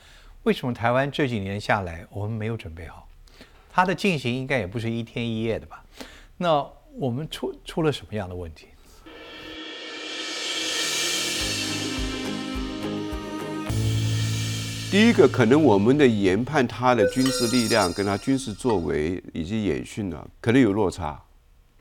[0.44, 3.08] 为什么台湾这几年下来，我们没有准备好？
[3.72, 5.84] 它的进行应该也不是一天一夜的吧？
[6.36, 6.66] 那
[6.96, 8.66] 我们出出了什么样的问题？
[14.90, 21.20] 第一个，可能我们的研判，他的军事力量跟他军事作为以及演训呢，可能有落差，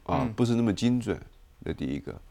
[0.04, 1.20] 啊，不是那么精准。
[1.60, 2.22] 那第一个，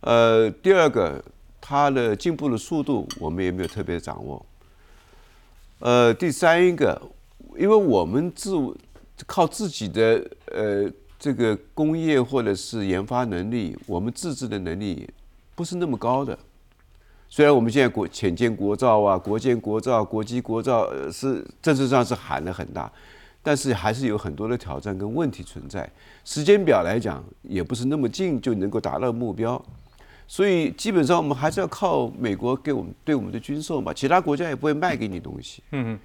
[0.00, 1.22] 呃，第二个，
[1.60, 4.44] 他的进步的速度，我们也没有特别掌握。
[5.80, 7.00] 呃，第三一个，
[7.58, 8.56] 因为我们自
[9.26, 15.08] 靠自己的呃这个工业或者是研发能力，我们自制的能力
[15.54, 16.38] 不是那么高的。
[17.28, 22.90] 虽然我们现在国浅见国造啊，国建国造、国际国造是政治上是喊得很大，
[23.42, 25.90] 但是还是有很多的挑战跟问题存在。
[26.24, 29.60] 时间表来讲，也不是那么近就能够达到目标，
[30.28, 35.62] 所以基本上我们还是要靠美国给我们对我们的军售嘛，其他国家也不会卖给你东西。
[35.72, 35.98] 嗯，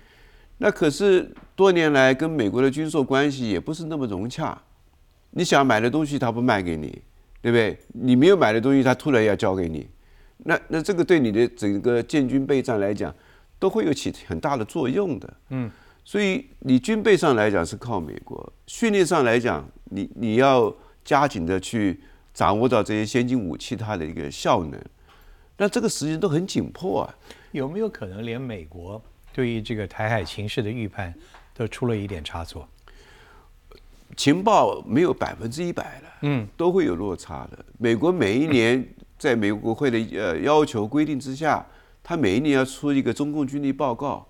[0.57, 4.59] 那可是多年来跟美国的军售关系也不是那么融洽，
[5.31, 7.01] 你想买的东西他不卖给你，
[7.41, 7.77] 对不对？
[7.93, 9.87] 你没有买的东西他突然要交给你。
[10.39, 13.13] 那那这个对你的整个建军备战来讲，
[13.59, 15.33] 都会有起很大的作用的。
[15.49, 15.69] 嗯，
[16.03, 21.99] 所以你军备上来讲是靠美国，训练上来讲，你你要加紧的去
[22.33, 24.81] 掌握到这些先进武器它的一个效能。
[25.57, 27.15] 那这个时间都很紧迫啊。
[27.51, 29.01] 有没有可能连美国
[29.33, 31.13] 对于这个台海情势的预判
[31.53, 32.65] 都出了一点差错？
[34.19, 37.57] 情报没有百分之一百的，嗯，都会有落差的。
[37.77, 38.85] 美国每一年。
[39.19, 41.65] 在美国国会的呃要求规定之下，
[42.01, 44.25] 他每一年要出一个中共军力报告。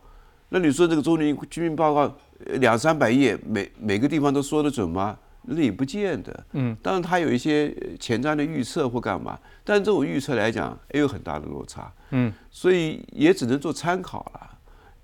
[0.50, 2.12] 那你说这个中军军力报告
[2.60, 5.16] 两三百页，每每个地方都说得准吗？
[5.44, 6.44] 那也不见得。
[6.54, 11.94] 嗯，当然他有一些前瞻的预测或干嘛，但这种预测来讲也有很大的落差。
[12.10, 14.58] 嗯，所以也只能做参考了。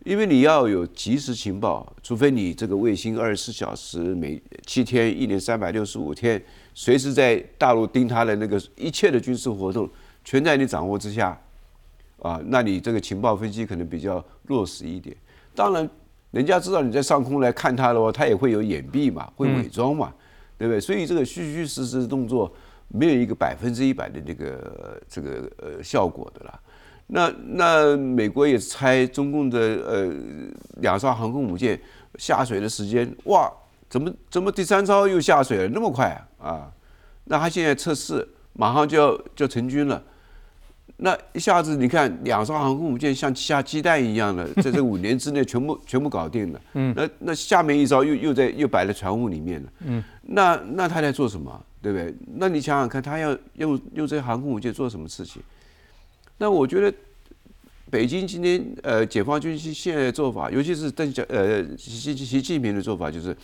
[0.06, 6.40] 因为你要有及时情报，除非你这个卫星二十四小时每七天一年三百六十五天，
[6.76, 9.90] 随时在大陆盯他的那个一切的军事活动，
[10.24, 11.36] 全在你掌握之下，
[12.20, 15.18] 啊，那你这个情报分析可能比较落实一点。
[15.56, 15.90] 当然，
[16.30, 20.14] 人家知道你在上空来看他的话，他也会有掩蔽嘛，会伪装嘛，
[20.56, 20.80] 对不对？
[20.80, 22.54] 所以这个虚虚实实的动作，
[22.90, 26.60] 没有一个百分之一百的这个这个呃效果的啦。
[27.08, 30.14] 那那美国也猜中共的呃
[30.82, 31.80] 两艘航空母舰
[32.18, 33.52] 下水的时间，哇，
[33.90, 36.48] 怎么怎么第三艘又下水了那么快啊？
[36.48, 36.72] 啊，
[37.26, 40.02] 那他现在测试，马上就要就成军了。
[40.98, 46.62] 那一下子你看两艘航空母舰像下鸡蛋一样的， 在这五年之内全部全部搞定了。
[46.74, 46.94] 嗯。
[46.96, 49.70] 那那下面一艘又又在又摆在船坞里面了。
[49.86, 50.04] 嗯。
[50.22, 51.64] 那那他在做什么？
[51.82, 52.16] 对不对？
[52.38, 55.42] 那你想想看，他要用用这些航空母舰做什么事情？
[56.38, 56.94] 那我觉得，
[57.90, 63.36] 北京今天呃，解放军现现在的做法，尤其是邓小呃习习近平的做法，就是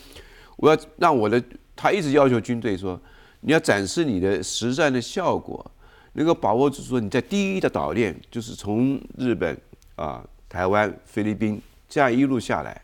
[0.57, 1.41] 我要让我的，
[1.75, 2.99] 他一直要求军队说，
[3.39, 5.71] 你要展示你的实战的效果，
[6.13, 9.57] 能够把握住说你在第一的岛链，就是从日本
[9.95, 12.81] 啊、台湾、菲律宾这样一路下来，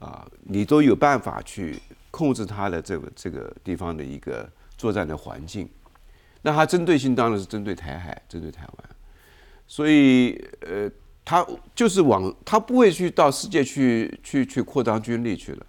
[0.00, 1.78] 啊，你都有办法去
[2.10, 5.68] 控制它的这个这个地方的一个作战的环境。
[6.42, 8.89] 那它针对性当然是针对台海，针对台湾。
[9.70, 10.90] 所以，呃，
[11.24, 15.64] 他就是往他不会去到世界去去去扩张军力去了，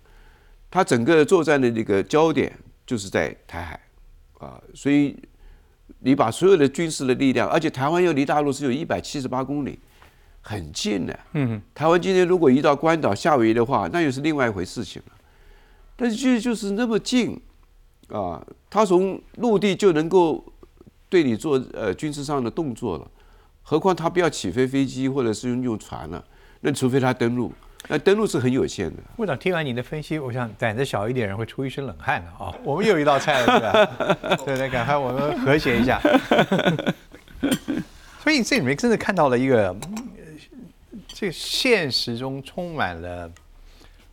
[0.72, 2.52] 他整个作战的那个焦点
[2.84, 3.80] 就是在台海，
[4.40, 5.16] 啊，所以
[6.00, 9.78] 你把所有的军事的力量，而且台湾又离大陆是有一百七十八公里，
[10.42, 11.20] 很近的。
[11.34, 11.62] 嗯。
[11.76, 15.12] 台湾今天如果移到关岛、夏威夷的话，那又是另外一回事情了。
[15.96, 17.40] 但是就就是那么近，
[18.10, 20.44] 啊，他从陆地就能够
[21.08, 23.12] 对你做呃军事上的动作了。
[23.72, 26.22] 何况他不要起飞飞机，或者是用用船了，
[26.60, 27.54] 那除非他登陆，
[27.88, 29.02] 那登陆是很有限的。
[29.16, 32.54] 部长听完你的分析，我想胆子小一点人会出一身冷汗的啊。
[32.66, 34.36] 我们有一道菜了，是吧？
[34.44, 36.02] 对对，赶快我们和谐一下。
[38.20, 39.74] 所以这里面真的看到了一个
[41.08, 43.32] 这现实中充满了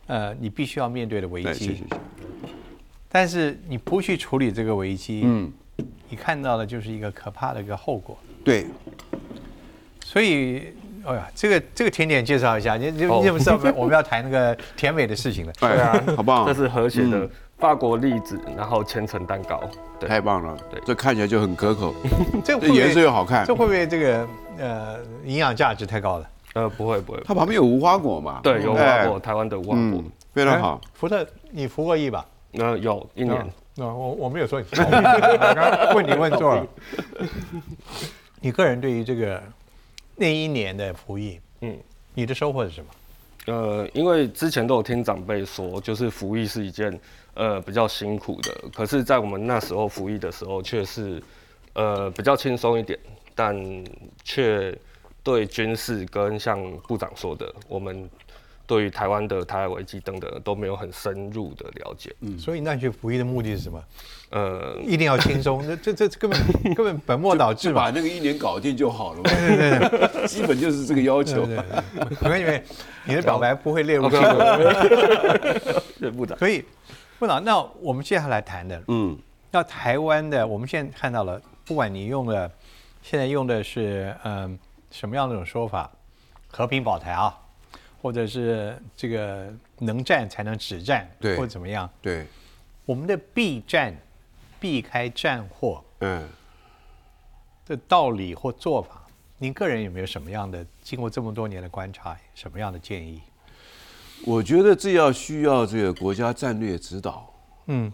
[0.07, 1.83] 呃你必须要面对的危机，
[3.09, 5.51] 但是你不去处理这个危机，嗯，
[6.07, 8.17] 你看到的就是一个可怕的一个后果。
[8.41, 8.65] 对，
[10.09, 10.73] 所以。
[11.05, 15.53] 哎呀，这个这个甜点介绍一下，你你你怎么知道我们要谈那个甜美的事情了？
[15.57, 16.45] 对啊，好棒！
[16.45, 19.63] 这是和谐的法国栗子，然后千层蛋糕，
[20.01, 20.57] 太棒了！
[20.69, 21.95] 对，这看起来就很可口，
[22.43, 24.27] 这颜色又好看，这会不会这个
[24.59, 26.29] 呃营养价值太高了？
[26.53, 28.41] 呃，不会不会，它旁边有无花果嘛？
[28.43, 30.81] 对，有无花果，台湾的无花果，非常好。
[30.93, 32.25] 福特，你服过役吧？
[32.53, 33.43] 呃，有一年。
[33.75, 36.67] 那我我没有说你，刚刚问你问错了。
[38.41, 39.41] 你个人对于这个
[40.19, 41.39] 那一年的服役？
[41.61, 41.77] 嗯，
[42.13, 42.91] 你的收获是什么？
[43.47, 46.99] 呃，因为之前都有听长辈说，就是服役是一件
[47.33, 51.23] 呃比较辛苦的，可是，在我们那时候服役的时候，却是
[51.73, 52.99] 呃比较轻松一点，
[53.33, 53.55] 但
[54.23, 54.77] 却
[55.23, 58.09] 对军事跟像部长说的，我们。
[58.69, 63.83] 对于台湾的台海危机等等都没有很深入的了解，嗯，所以那去服役的目的是什么？
[64.29, 66.39] 呃，一定要轻松， 那这这根本
[66.75, 71.41] 根本本末倒置把那个一年搞定就好了嘛，对对对， 基本就是这个要求。
[72.21, 72.63] 我以为
[73.05, 74.19] 你的表白不会列入新
[75.99, 76.37] 对部长。
[76.37, 76.63] 所以
[77.17, 79.17] 部长，那我们接下来谈的，嗯，
[79.49, 82.51] 那台湾的，我们现在看到了，不管你用的
[83.01, 84.59] 现在用的是嗯
[84.91, 85.89] 什么样的一种说法，
[86.51, 87.35] 和平保台啊。
[88.01, 91.89] 或者是这个能战才能止战，对，或者怎么样？
[92.01, 92.25] 对，
[92.85, 93.93] 我们的避战、
[94.59, 96.27] 避开战祸，嗯，
[97.65, 99.05] 的道理或做法，
[99.37, 100.65] 您个人有没有什么样的？
[100.81, 103.21] 经过这么多年的观察，什么样的建议？
[104.25, 107.33] 我觉得这要需要这个国家战略指导。
[107.67, 107.91] 嗯，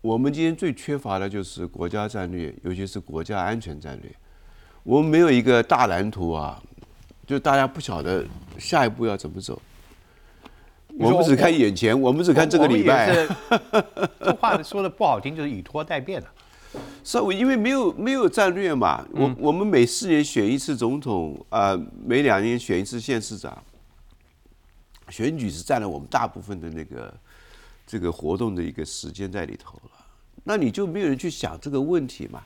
[0.00, 4.10] 我们今天最缺乏的就是国家战略，尤其是国家安全战略。
[4.82, 6.62] 我们没有一个大蓝图啊。
[7.30, 8.26] 就大家不晓得
[8.58, 9.56] 下一步要怎么走，
[10.98, 13.24] 我们只看眼前，我们只看这个礼拜。
[14.18, 16.26] 这话说的不好听，就是以拖代变了。
[17.04, 19.06] 是，因为没有没有战略嘛。
[19.12, 23.56] 我我们每四年选一次总统，啊，每两年选一次县市长，
[25.08, 27.14] 选举是占了我们大部分的那个
[27.86, 29.90] 这个活动的一个时间在里头了。
[30.42, 32.42] 那你就没有人去想这个问题嘛？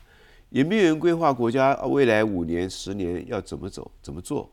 [0.51, 4.51] 也没有人规划国家未来五年、十年要怎么走、怎么做。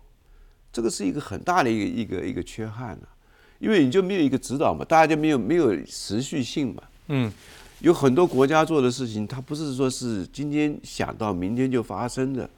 [0.74, 3.08] 这个是一个很大的一个一个一个缺憾呢，
[3.60, 6.84] 因为你就没有一个指导嘛，大家就没有没有持续性嘛。
[7.08, 7.30] 嗯，
[7.80, 12.50] 有很多国家做的事情，它不是说是今天想到明天就发生的，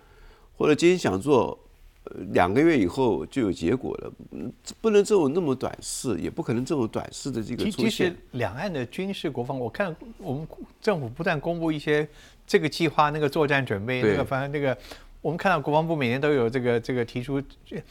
[0.56, 1.58] 或者今天想做，
[2.04, 4.14] 呃，两个月以后就有结果了。
[4.32, 7.90] 嗯，不能这种那么短视，也不可能这种短视的这个出现。
[7.90, 10.48] 其实两岸的军事国防，我看我们
[10.80, 12.08] 政府不断公布一些
[12.46, 14.78] 这个计划、那个作战准备、那个反正那个。
[15.24, 17.82] 我们看到国防部每年都有这个这个提出，这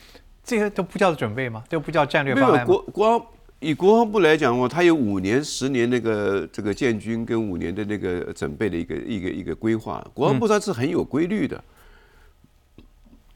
[0.45, 1.65] 这些都不叫准备吗？
[1.71, 2.65] 都不叫战略方案吗？
[2.67, 3.27] 国国
[3.59, 10.07] 以国防部来讲的话，它有五年、十年那个这个建军跟五年的那个准备的一个一个一个规划。
[10.13, 11.65] 国防部它是很有规律的，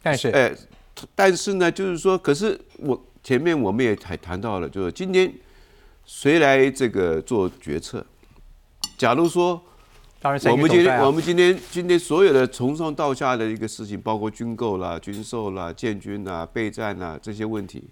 [0.03, 0.53] 但是哎，
[1.15, 5.33] 但是呢，就是说，可是我前面我们也谈谈到了，就是今天
[6.05, 8.05] 谁来这个做决策？
[8.99, 9.63] 假如说。
[10.51, 17.91] 我们今天，我们今天，今天所有的从上到下的一个事情，包括军购啦、军售啦、建军啦、备战啦这些问题，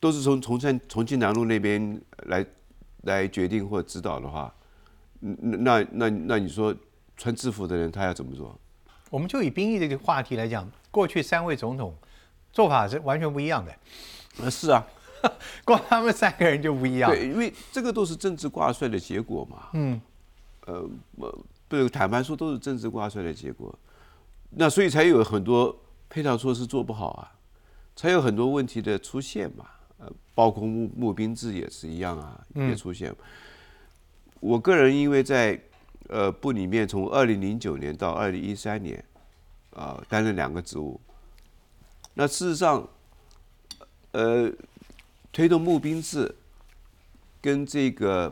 [0.00, 2.44] 都是从重庆重庆南路那边来
[3.02, 4.52] 来决定或指导的话，
[5.20, 6.74] 那那那你说
[7.16, 8.58] 穿制服的人他要怎么做？
[9.10, 11.94] 我们就以兵役这个话题来讲，过去三位总统
[12.52, 13.74] 做法是完全不一样的。
[14.40, 14.86] 呃，是啊，
[15.64, 17.10] 光他们三个人就不一样。
[17.10, 19.68] 对，因为这个都是政治挂帅的结果嘛。
[19.72, 20.00] 嗯。
[20.68, 20.86] 呃，
[21.66, 23.74] 不，坦白说都是政治挂帅的结果，
[24.50, 25.74] 那所以才有很多
[26.10, 27.32] 配套措施做不好啊，
[27.96, 29.64] 才有很多问题的出现嘛。
[29.96, 33.14] 呃，包括募募兵制也是一样啊，也出现。
[34.40, 35.58] 我个人因为在
[36.08, 39.02] 呃部里面，从二零零九年到二零一三年，
[39.74, 41.00] 啊，担任两个职务。
[42.12, 42.86] 那事实上，
[44.12, 44.52] 呃，
[45.32, 46.34] 推动募兵制
[47.40, 48.30] 跟这个。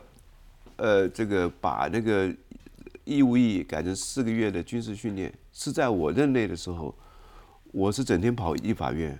[0.77, 2.31] 呃，这个把那个
[3.03, 6.93] 义务役改成四个月的军事训练，是在我任内的时候，
[7.71, 9.17] 我是整天跑立法院，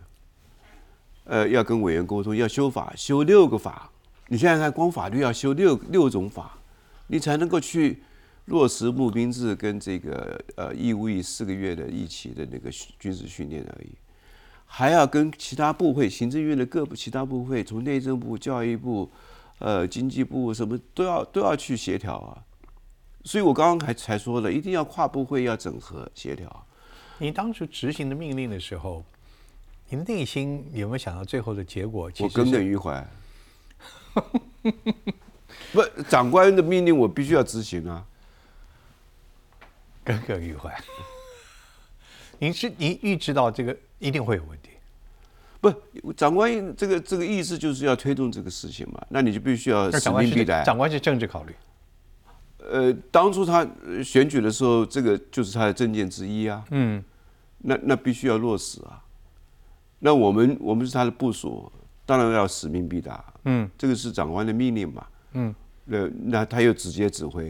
[1.24, 3.90] 呃，要跟委员沟通，要修法，修六个法。
[4.28, 6.60] 你现在看，光法律要修六六种法，
[7.08, 8.04] 你才能够去
[8.46, 13.90] 落实募兵制跟这个呃义务役四个月的一期的那个军事训练而已，
[14.66, 19.10] 还要跟其他部会、行政院的各部其他部会，从内政部、教育部。
[19.60, 22.44] 呃，经济部什么都要都要去协调啊，
[23.24, 26.66] 所以我刚刚还才说了，一定要跨部会要整合协调。
[27.18, 29.04] 你当时执行的命令的时候，
[29.90, 32.12] 你的内心有没有想到最后的结果？
[32.20, 33.04] 我耿耿于怀。
[35.74, 38.06] 不，长官的命令我必须要执行啊。
[40.04, 40.80] 耿耿于怀。
[42.38, 44.70] 您是您预知到这个一定会有问题？
[45.60, 50.64] 不，长官这个这个意思就是要推动这个事情嘛，那你就必须要使命必达。
[50.64, 51.56] 长官是政治考虑。
[52.60, 53.66] 呃，当初他
[54.04, 56.64] 选举的时候，这个就是他的政见之一啊。
[56.72, 57.04] 嗯。
[57.60, 59.02] 那那必须要落实啊。
[60.00, 61.72] 那我们我们是他的部署，
[62.06, 63.24] 当然要使命必达。
[63.46, 63.70] 嗯。
[63.78, 65.08] 这个是长官的命令嘛。
[65.34, 65.56] 嗯。
[65.86, 67.46] 那那他又直接指挥，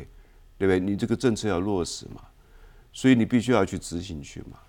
[0.57, 0.79] 对不对？
[0.79, 2.21] 你这个政策要落实嘛，
[2.93, 4.59] 所以你必须要去执行去嘛。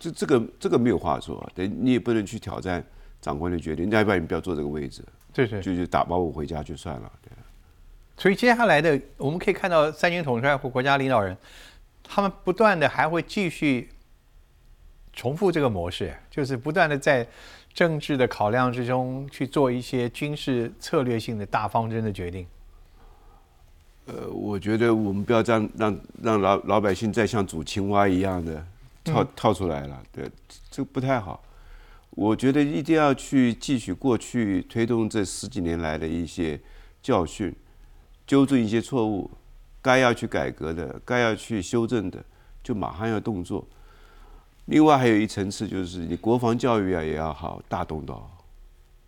[0.00, 2.84] 这这个这个没有话说，等你也不能去挑战
[3.20, 7.12] 长官的决定，要不然你不要坐这个位置，对对，就就打包我回家就算了。
[7.22, 7.30] 对。
[8.16, 11.36] 所以接下来的我们可以看到，三军统帅或国家领导人，
[12.02, 13.90] 他们不断的还会继续
[15.12, 17.26] 重复这个模式，就是不断的在
[17.72, 22.46] 政治的考量之中去做一些军事策略性的大方针的决定。
[24.06, 28.64] 呃，我觉得我们不要这样让让老老百姓再像煮青蛙一样的。
[29.10, 30.30] 套套出来了，对，
[30.70, 31.42] 这不太好。
[32.10, 36.60] 我觉得一定要去汲取过去推动这十几年来的一些
[37.00, 37.54] 教训，
[38.26, 39.30] 纠正一些错误，
[39.80, 42.22] 该要去改革的，该要去修正的，
[42.62, 43.66] 就马上要动作。
[44.66, 48.30] 另外还有一层次就是，你国防教育啊也要好大动刀。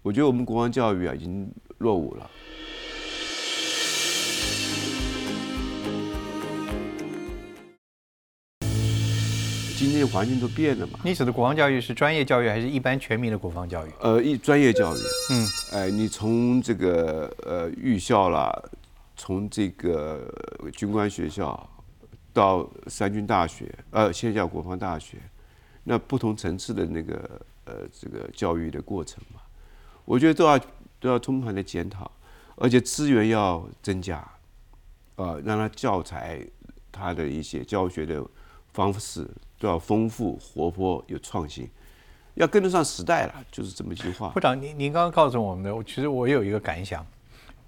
[0.02, 1.48] 我觉得我们国防教育啊已经
[1.78, 2.30] 落伍了。
[9.82, 11.00] 今天环境都变了嘛？
[11.02, 13.90] 你指的国防教育是专业教育还是一般全民的国防教育？
[13.98, 14.98] 呃，一专业教育。
[15.30, 18.56] 嗯，哎，你从这个呃预校啦，
[19.16, 20.32] 从这个
[20.72, 21.68] 军官学校
[22.32, 25.18] 到三军大学，呃，现在叫国防大学，
[25.82, 29.40] 那不同层次的那个呃这个教育的过程嘛，
[30.04, 30.56] 我觉得都要
[31.00, 32.08] 都要通盘的检讨，
[32.54, 34.18] 而且资源要增加，
[35.16, 36.40] 啊，让他教材
[36.92, 38.24] 他的一些教学的
[38.72, 39.28] 方式。
[39.62, 41.70] 都要丰富、活泼、有创新，
[42.34, 44.30] 要跟得上时代了，就是这么一句话。
[44.30, 47.06] 部长，您您刚刚告诉我们的，其实我有一个感想，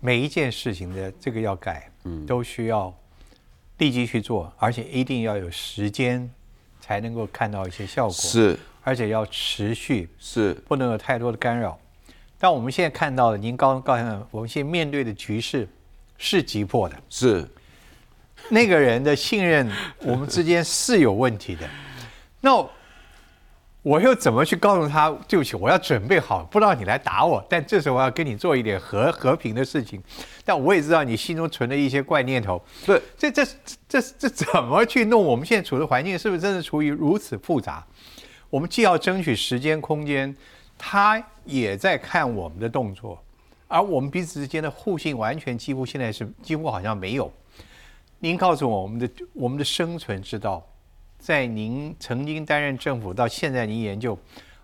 [0.00, 2.92] 每一件事情的这个要改，嗯，都需要
[3.78, 6.28] 立即去做，而且一定要有时间
[6.80, 8.12] 才能够看到一些效果。
[8.12, 11.78] 是，而且要持续，是，不能有太多的干扰。
[12.36, 15.68] 但我们现在看到的，您刚刚告诉我们现在面对的局势
[16.18, 17.48] 是急迫的，是
[18.50, 19.70] 那个人的信任，
[20.00, 21.68] 我们之间是有问题的。
[22.40, 22.66] 那
[23.82, 25.10] 我又怎么去告诉他？
[25.28, 27.44] 对不起，我要准备好，不让你来打我。
[27.50, 30.02] 但这时候我要跟你做一点和和平的事情。
[30.44, 32.62] 但我也知道你心中存的一些怪念头。
[32.86, 33.44] 对，这这
[33.88, 35.22] 这这怎么去弄？
[35.22, 37.84] 我们现在处的环境是不是真的处于如此复杂？
[38.48, 40.34] 我们既要争取时间空间，
[40.78, 43.22] 他也在看我们的动作，
[43.68, 47.30] 而我们彼此之间的互信完全几乎现在是几乎好像没有。
[48.24, 50.66] 您告诉我，我们的我们的生存之道。
[51.18, 54.18] 在您曾经担任政府到现在，您研究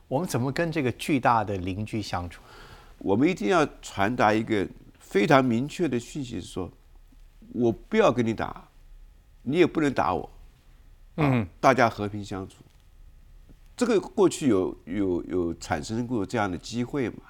[0.09, 2.41] 我们怎么跟这个巨大的邻居相处？
[2.97, 4.67] 我们一定要传达一个
[4.99, 6.73] 非常明确的讯息：说，
[7.53, 8.67] 我不要跟你打，
[9.43, 10.31] 你也不能打我，
[11.19, 12.65] 嗯，大家和平相处。
[13.77, 17.25] 这个过去有有有产生过这样的机会嘛？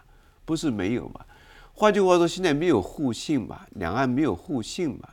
[0.44, 1.26] 不是没有嘛？
[1.72, 3.66] 换句话说，现在没有互信嘛？
[3.72, 5.08] 两岸没有互信嘛？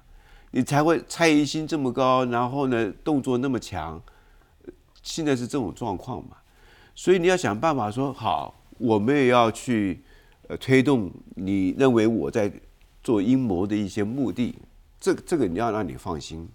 [0.52, 4.02] 你才会猜疑心这么高，然后呢，动作那么强，
[5.04, 6.38] 现在是这种状况嘛？
[6.95, 10.02] 所以你要想办法说好，我们也要去
[10.48, 12.52] 呃推动你认为我在
[13.04, 14.56] 做阴谋的一些目的，
[15.00, 16.48] 这这个你要让你放心，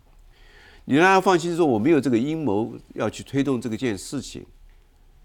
[0.87, 4.45] 你让他放心说我没有这个阴谋要去推动这个件事情，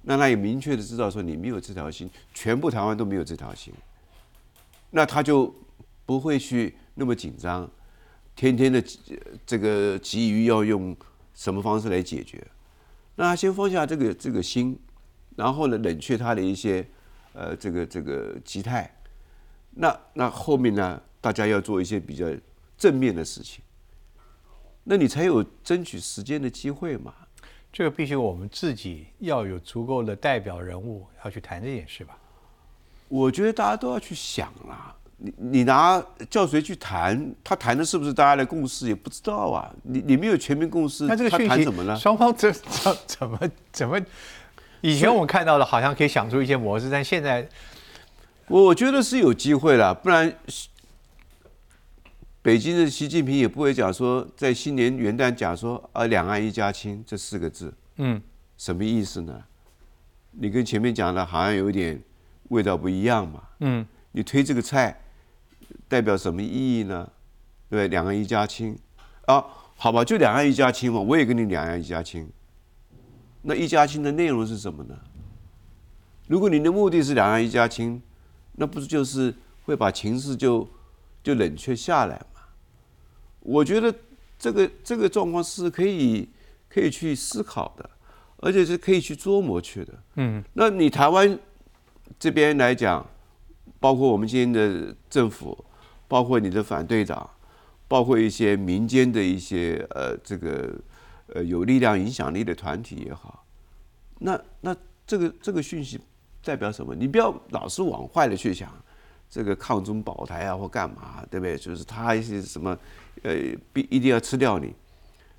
[0.04, 3.74] 让他也明确的知道说你没有这条心，全部台湾都没有这条心，
[4.92, 5.54] 那他就
[6.06, 7.68] 不会去那么紧张。
[8.38, 8.82] 天天的
[9.48, 10.96] 这个急于要用
[11.34, 12.46] 什么方式来解决？
[13.16, 14.80] 那他先放下这个这个心，
[15.36, 16.88] 然后呢，冷却他的一些
[17.34, 18.96] 呃这个这个急态。
[19.72, 22.28] 那那后面呢，大家要做一些比较
[22.78, 23.64] 正面的事情，
[24.84, 27.14] 那你才有争取时间的机会嘛。
[27.74, 32.18] 这个必须我们自己要有足够的代表人物要去谈这件事吧。
[33.08, 34.96] 我觉得大家都要去想啦。
[35.20, 37.34] 你你拿叫谁去谈？
[37.44, 38.88] 他谈的是不是大家的共识？
[38.88, 39.74] 也不知道啊。
[39.82, 41.96] 你你没有全民共识，那这个讯息怎么了？
[41.96, 43.40] 双方怎怎怎么
[43.72, 44.00] 怎么？
[44.82, 47.50] 以前我们看到的，好像可以想出一些模式，但现在，
[48.48, 49.92] 我觉得是有机会了。
[49.92, 50.32] 不然，
[52.44, 57.74] 北京的习近平也不会讲说，在新年元旦讲说啊“两岸一家亲”这四个字。
[57.96, 58.22] 嗯，
[58.56, 59.44] 什么意思呢？
[60.32, 62.00] 你跟前面讲的好像有点
[62.50, 63.42] 味道不一样嘛。
[63.62, 63.84] 嗯。
[64.14, 65.00] 你推这个菜，
[65.88, 67.10] 代表什么意义呢？
[67.70, 68.78] 对，两岸一家亲。
[69.26, 69.44] 啊，
[69.76, 72.30] 好吧，就两岸一家亲嘛，我也跟你两岸一家亲。
[73.42, 74.98] 那一家亲的内容是什么呢？
[76.28, 78.02] 如果你的目的是两岸一家亲，
[78.54, 79.34] 那不是就是
[79.66, 80.68] 会把情势就
[81.24, 82.42] 就冷却下来嘛？
[83.40, 83.94] 我觉得
[84.38, 86.28] 这个这个状况是可以
[86.68, 87.90] 可以去思考的，
[88.38, 89.94] 而且是可以去琢磨去的。
[90.16, 91.38] 嗯，那你台湾
[92.20, 93.06] 这边来讲，
[93.80, 95.66] 包括我们今天的政府，
[96.08, 97.30] 包括你的反对党，
[97.88, 100.74] 包括一些民间的一些呃这个
[101.34, 103.46] 呃有力量影响力的团体也好，
[104.20, 104.76] 那那
[105.06, 106.00] 这个这个讯息。
[106.44, 106.96] 代表什么？
[106.96, 108.72] 你不要老是往坏的去想，
[109.30, 111.58] 这个抗中保台啊，或干嘛，对不对？
[111.58, 112.78] 就是他一些什么，
[113.24, 113.34] 呃，
[113.74, 114.74] 必一定要吃掉你。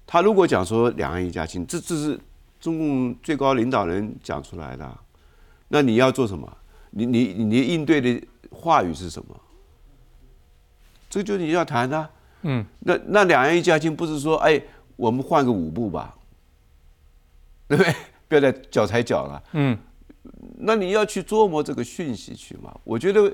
[0.07, 2.20] 他如果讲说两岸一家亲，这这是
[2.61, 4.99] 中共最高领导人讲出来的，
[5.68, 6.59] 那你要做什么？
[7.07, 9.40] 你你你应对的话语是什么？
[11.09, 12.11] 这就是你要谈的。
[12.42, 12.64] 嗯。
[12.80, 14.61] 那那两岸一家亲不是说，哎，
[14.96, 16.16] 我们换个舞步吧，
[17.68, 17.94] 对不对？
[18.28, 19.42] 不要再脚踩脚了。
[19.53, 19.78] 嗯。
[20.59, 22.74] 那你要去琢磨这个讯息去嘛？
[22.84, 23.32] 我觉得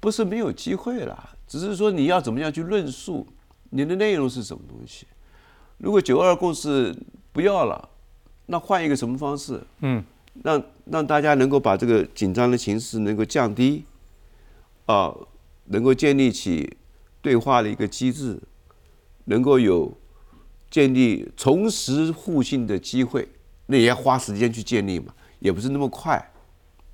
[0.00, 3.26] 不是没有机会了，只是说你要怎么样去论述
[3.70, 5.06] 你的内容是什么东西。
[5.78, 6.94] 如果九二共识
[7.32, 7.88] 不要了，
[8.46, 9.62] 那换一个什么方式？
[9.80, 10.04] 嗯，
[10.42, 13.84] 让让大家能够把这个紧张的形势能够降低，
[14.86, 15.14] 啊，
[15.66, 16.76] 能够建立起
[17.20, 18.40] 对话的一个机制，
[19.26, 19.96] 能够有
[20.70, 23.28] 建立重拾互信的机会，
[23.66, 25.14] 那也要花时间去建立嘛。
[25.38, 26.16] 也不是那么快，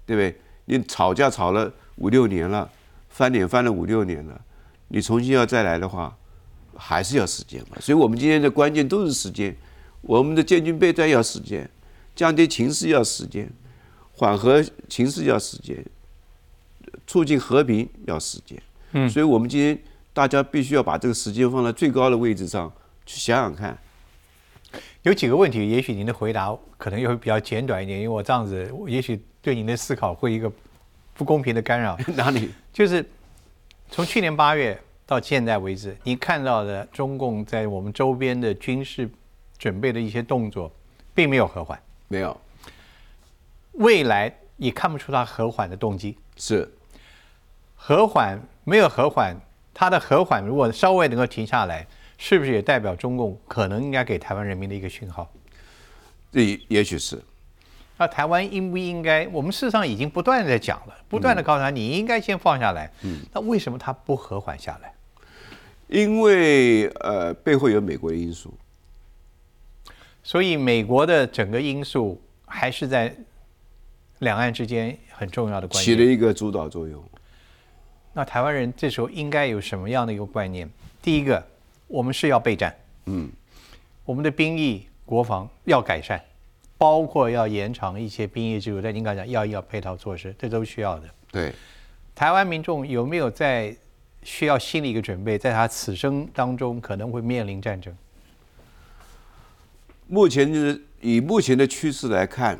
[0.07, 0.41] 对不对？
[0.64, 2.70] 你吵架吵了五六年了，
[3.09, 4.41] 翻脸翻了五六年了，
[4.89, 6.16] 你重新要再来的话，
[6.74, 7.76] 还是要时间嘛。
[7.78, 9.55] 所以我们今天的关键都是时间，
[10.01, 11.70] 我们的建军备战要时间，
[12.19, 13.49] 降低情势要时间，
[14.11, 15.85] 缓和情势要时间，
[17.07, 18.61] 促进和平要时间。
[18.91, 19.79] 嗯，所以我们今天
[20.12, 22.73] 大家必须要把这个时间放在最高的位置上
[23.07, 23.79] 去想想看。
[25.03, 30.51] 有几个问题，也许您的回答可能又会比较简短一点，因为我这样子，也许对您的思考会一个
[31.14, 31.97] 不公平的干扰。
[32.16, 32.51] 哪里？
[32.73, 33.09] 就是
[33.89, 39.09] 从去年八月到现在为止，您看到的中共在我们周边的军事
[39.57, 40.73] 准备的一些动作，
[41.14, 42.40] 并没有和缓，没有，
[43.72, 46.18] 未来也看不出它和缓的动机。
[46.36, 46.68] 是
[47.74, 49.36] 和缓没有和缓，
[49.72, 51.86] 它的和缓如果稍微能够停下来。
[52.20, 55.30] 是不是也代表中共可能应该给台湾人民的一个讯号？
[56.32, 57.22] 这也许是。
[57.96, 59.28] 那台湾应不应该？
[59.28, 62.90] 我们事实上已经不断的在讲了，不断的告诉他，你应该先放下来。
[63.02, 63.20] 嗯。
[63.32, 64.92] 那为什么他不和缓下来？
[65.86, 68.52] 因为呃，背后有美国的因素。
[70.29, 73.11] 所以美国的整个因素还是在
[74.18, 77.03] 两岸之间很重要的关系，起了一个主导作用。
[78.12, 80.68] 那台湾人这时候应该有什么样的一个观念？
[81.01, 81.43] 第一个。
[81.87, 82.76] 我们是要备战，
[83.07, 83.33] 嗯，
[84.05, 86.22] 我们的兵役国防要改善，
[86.76, 88.83] 包括要延长一些兵役制度。
[88.83, 91.09] 在您刚才讲，要要配套措施，这都需要的。
[91.33, 91.51] 对，
[92.14, 93.74] 台湾民众有没有在
[94.22, 97.97] 需要心理一个准备，在他此生当中可能会面临战争？
[100.09, 102.59] 目前就是以目前的趋势来看，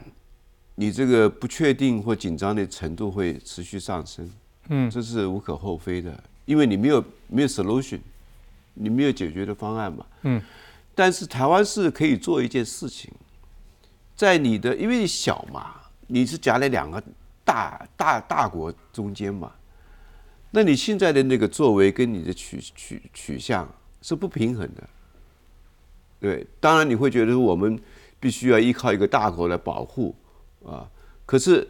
[0.77, 4.31] 你这个不确定或紧张的程度会持续上升，
[4.69, 7.99] 嗯，这是无可厚非的，因为你没有没有 solution。
[8.81, 10.07] 你没有解决的方案嘛？
[10.23, 10.41] 嗯，
[10.95, 13.11] 但是台湾是可以做一件事情，
[14.15, 15.75] 在你的因为你小嘛，
[16.07, 17.03] 你是夹在两个
[17.45, 19.53] 大大大国中间嘛，
[20.53, 23.69] 那你现在的那个作为跟你的取取取向
[24.01, 24.89] 是不平衡的，
[26.21, 27.79] 对，当然你会觉得我们
[28.19, 30.15] 必须要依靠一个大国来保护
[30.65, 30.89] 啊，
[31.25, 31.67] 可是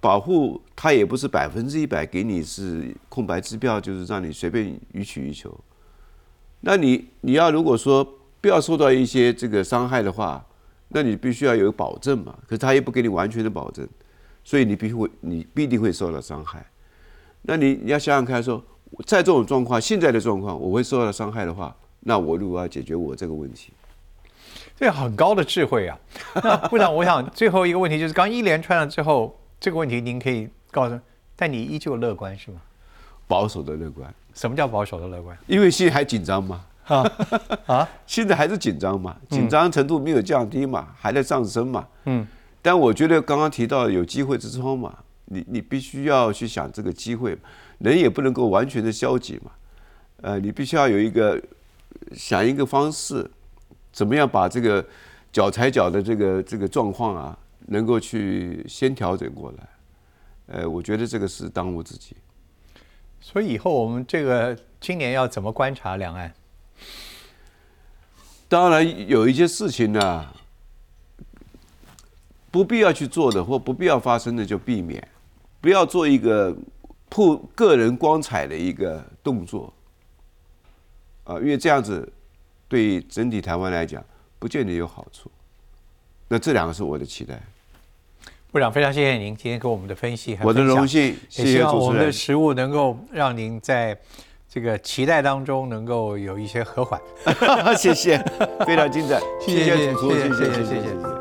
[0.00, 5.56] 保护它也不是百分之一百给你是空白支票，就是让你随便予取予求。
[6.60, 8.04] 那你你要如果说
[8.40, 10.44] 不要受到一些这个伤害的话，
[10.88, 12.36] 那你必须要有保证嘛。
[12.46, 13.86] 可是他也不给你完全的保证，
[14.42, 16.64] 所以你必须会你必定会受到伤害。
[17.42, 18.62] 那你你要想想看，说
[19.04, 23.72] 在这种状况，现在的状况，我会受到伤害的话，那我如果要解决我这个问题，
[24.76, 25.98] 这很高的智慧啊。
[26.42, 30.98] 那部长，我想最后一个问题就是，刚一连串了之后，这个问题您可以告诉，
[31.34, 32.60] 但你依旧乐观是吗？
[33.26, 34.12] 保守的乐观。
[34.34, 35.36] 什么叫保守的乐观？
[35.46, 36.64] 因为现在还紧张嘛，
[37.64, 41.88] 啊， 现在还是紧张嘛，紧张程度没有降低嘛，还在上升嘛。
[42.04, 42.26] 嗯，
[42.60, 47.36] 但我觉得刚刚提到有机会之窗嘛，你你必须要去想这个机会，
[47.78, 49.50] 人也不能够完全的消极嘛，
[50.20, 51.42] 呃，你必须要有一个
[52.12, 53.28] 想一个方式，
[53.96, 54.84] 怎么样把这个
[55.32, 57.38] 脚踩脚的这个这个状况啊，
[57.68, 59.68] 能够去先调整过来。
[60.48, 62.14] 呃，我觉得这个是当务之急。
[63.22, 66.30] 所以以后我们这个今年要怎么观察两岸？
[68.50, 70.26] 当然有一些事情呢，
[72.50, 75.08] 不必要去做的或不必要发生的就避免，
[75.62, 76.54] 不要做一个
[77.08, 79.72] 破个人光彩的一个动作。
[81.24, 82.06] 啊，因为这样子
[82.68, 84.04] 对整体台湾来讲
[84.38, 85.30] 不见得有好处。
[86.28, 87.40] 那这两个是我的期待。
[88.52, 93.96] 部长，非常谢谢您今天给我们的分析我的荣幸，谢谢我们的食物能够让您在
[94.48, 96.98] 这个期待当中能够有一些和缓。
[97.76, 98.16] 谢谢，
[98.64, 101.15] 非常精彩， 谢谢主持，谢谢谢谢谢谢。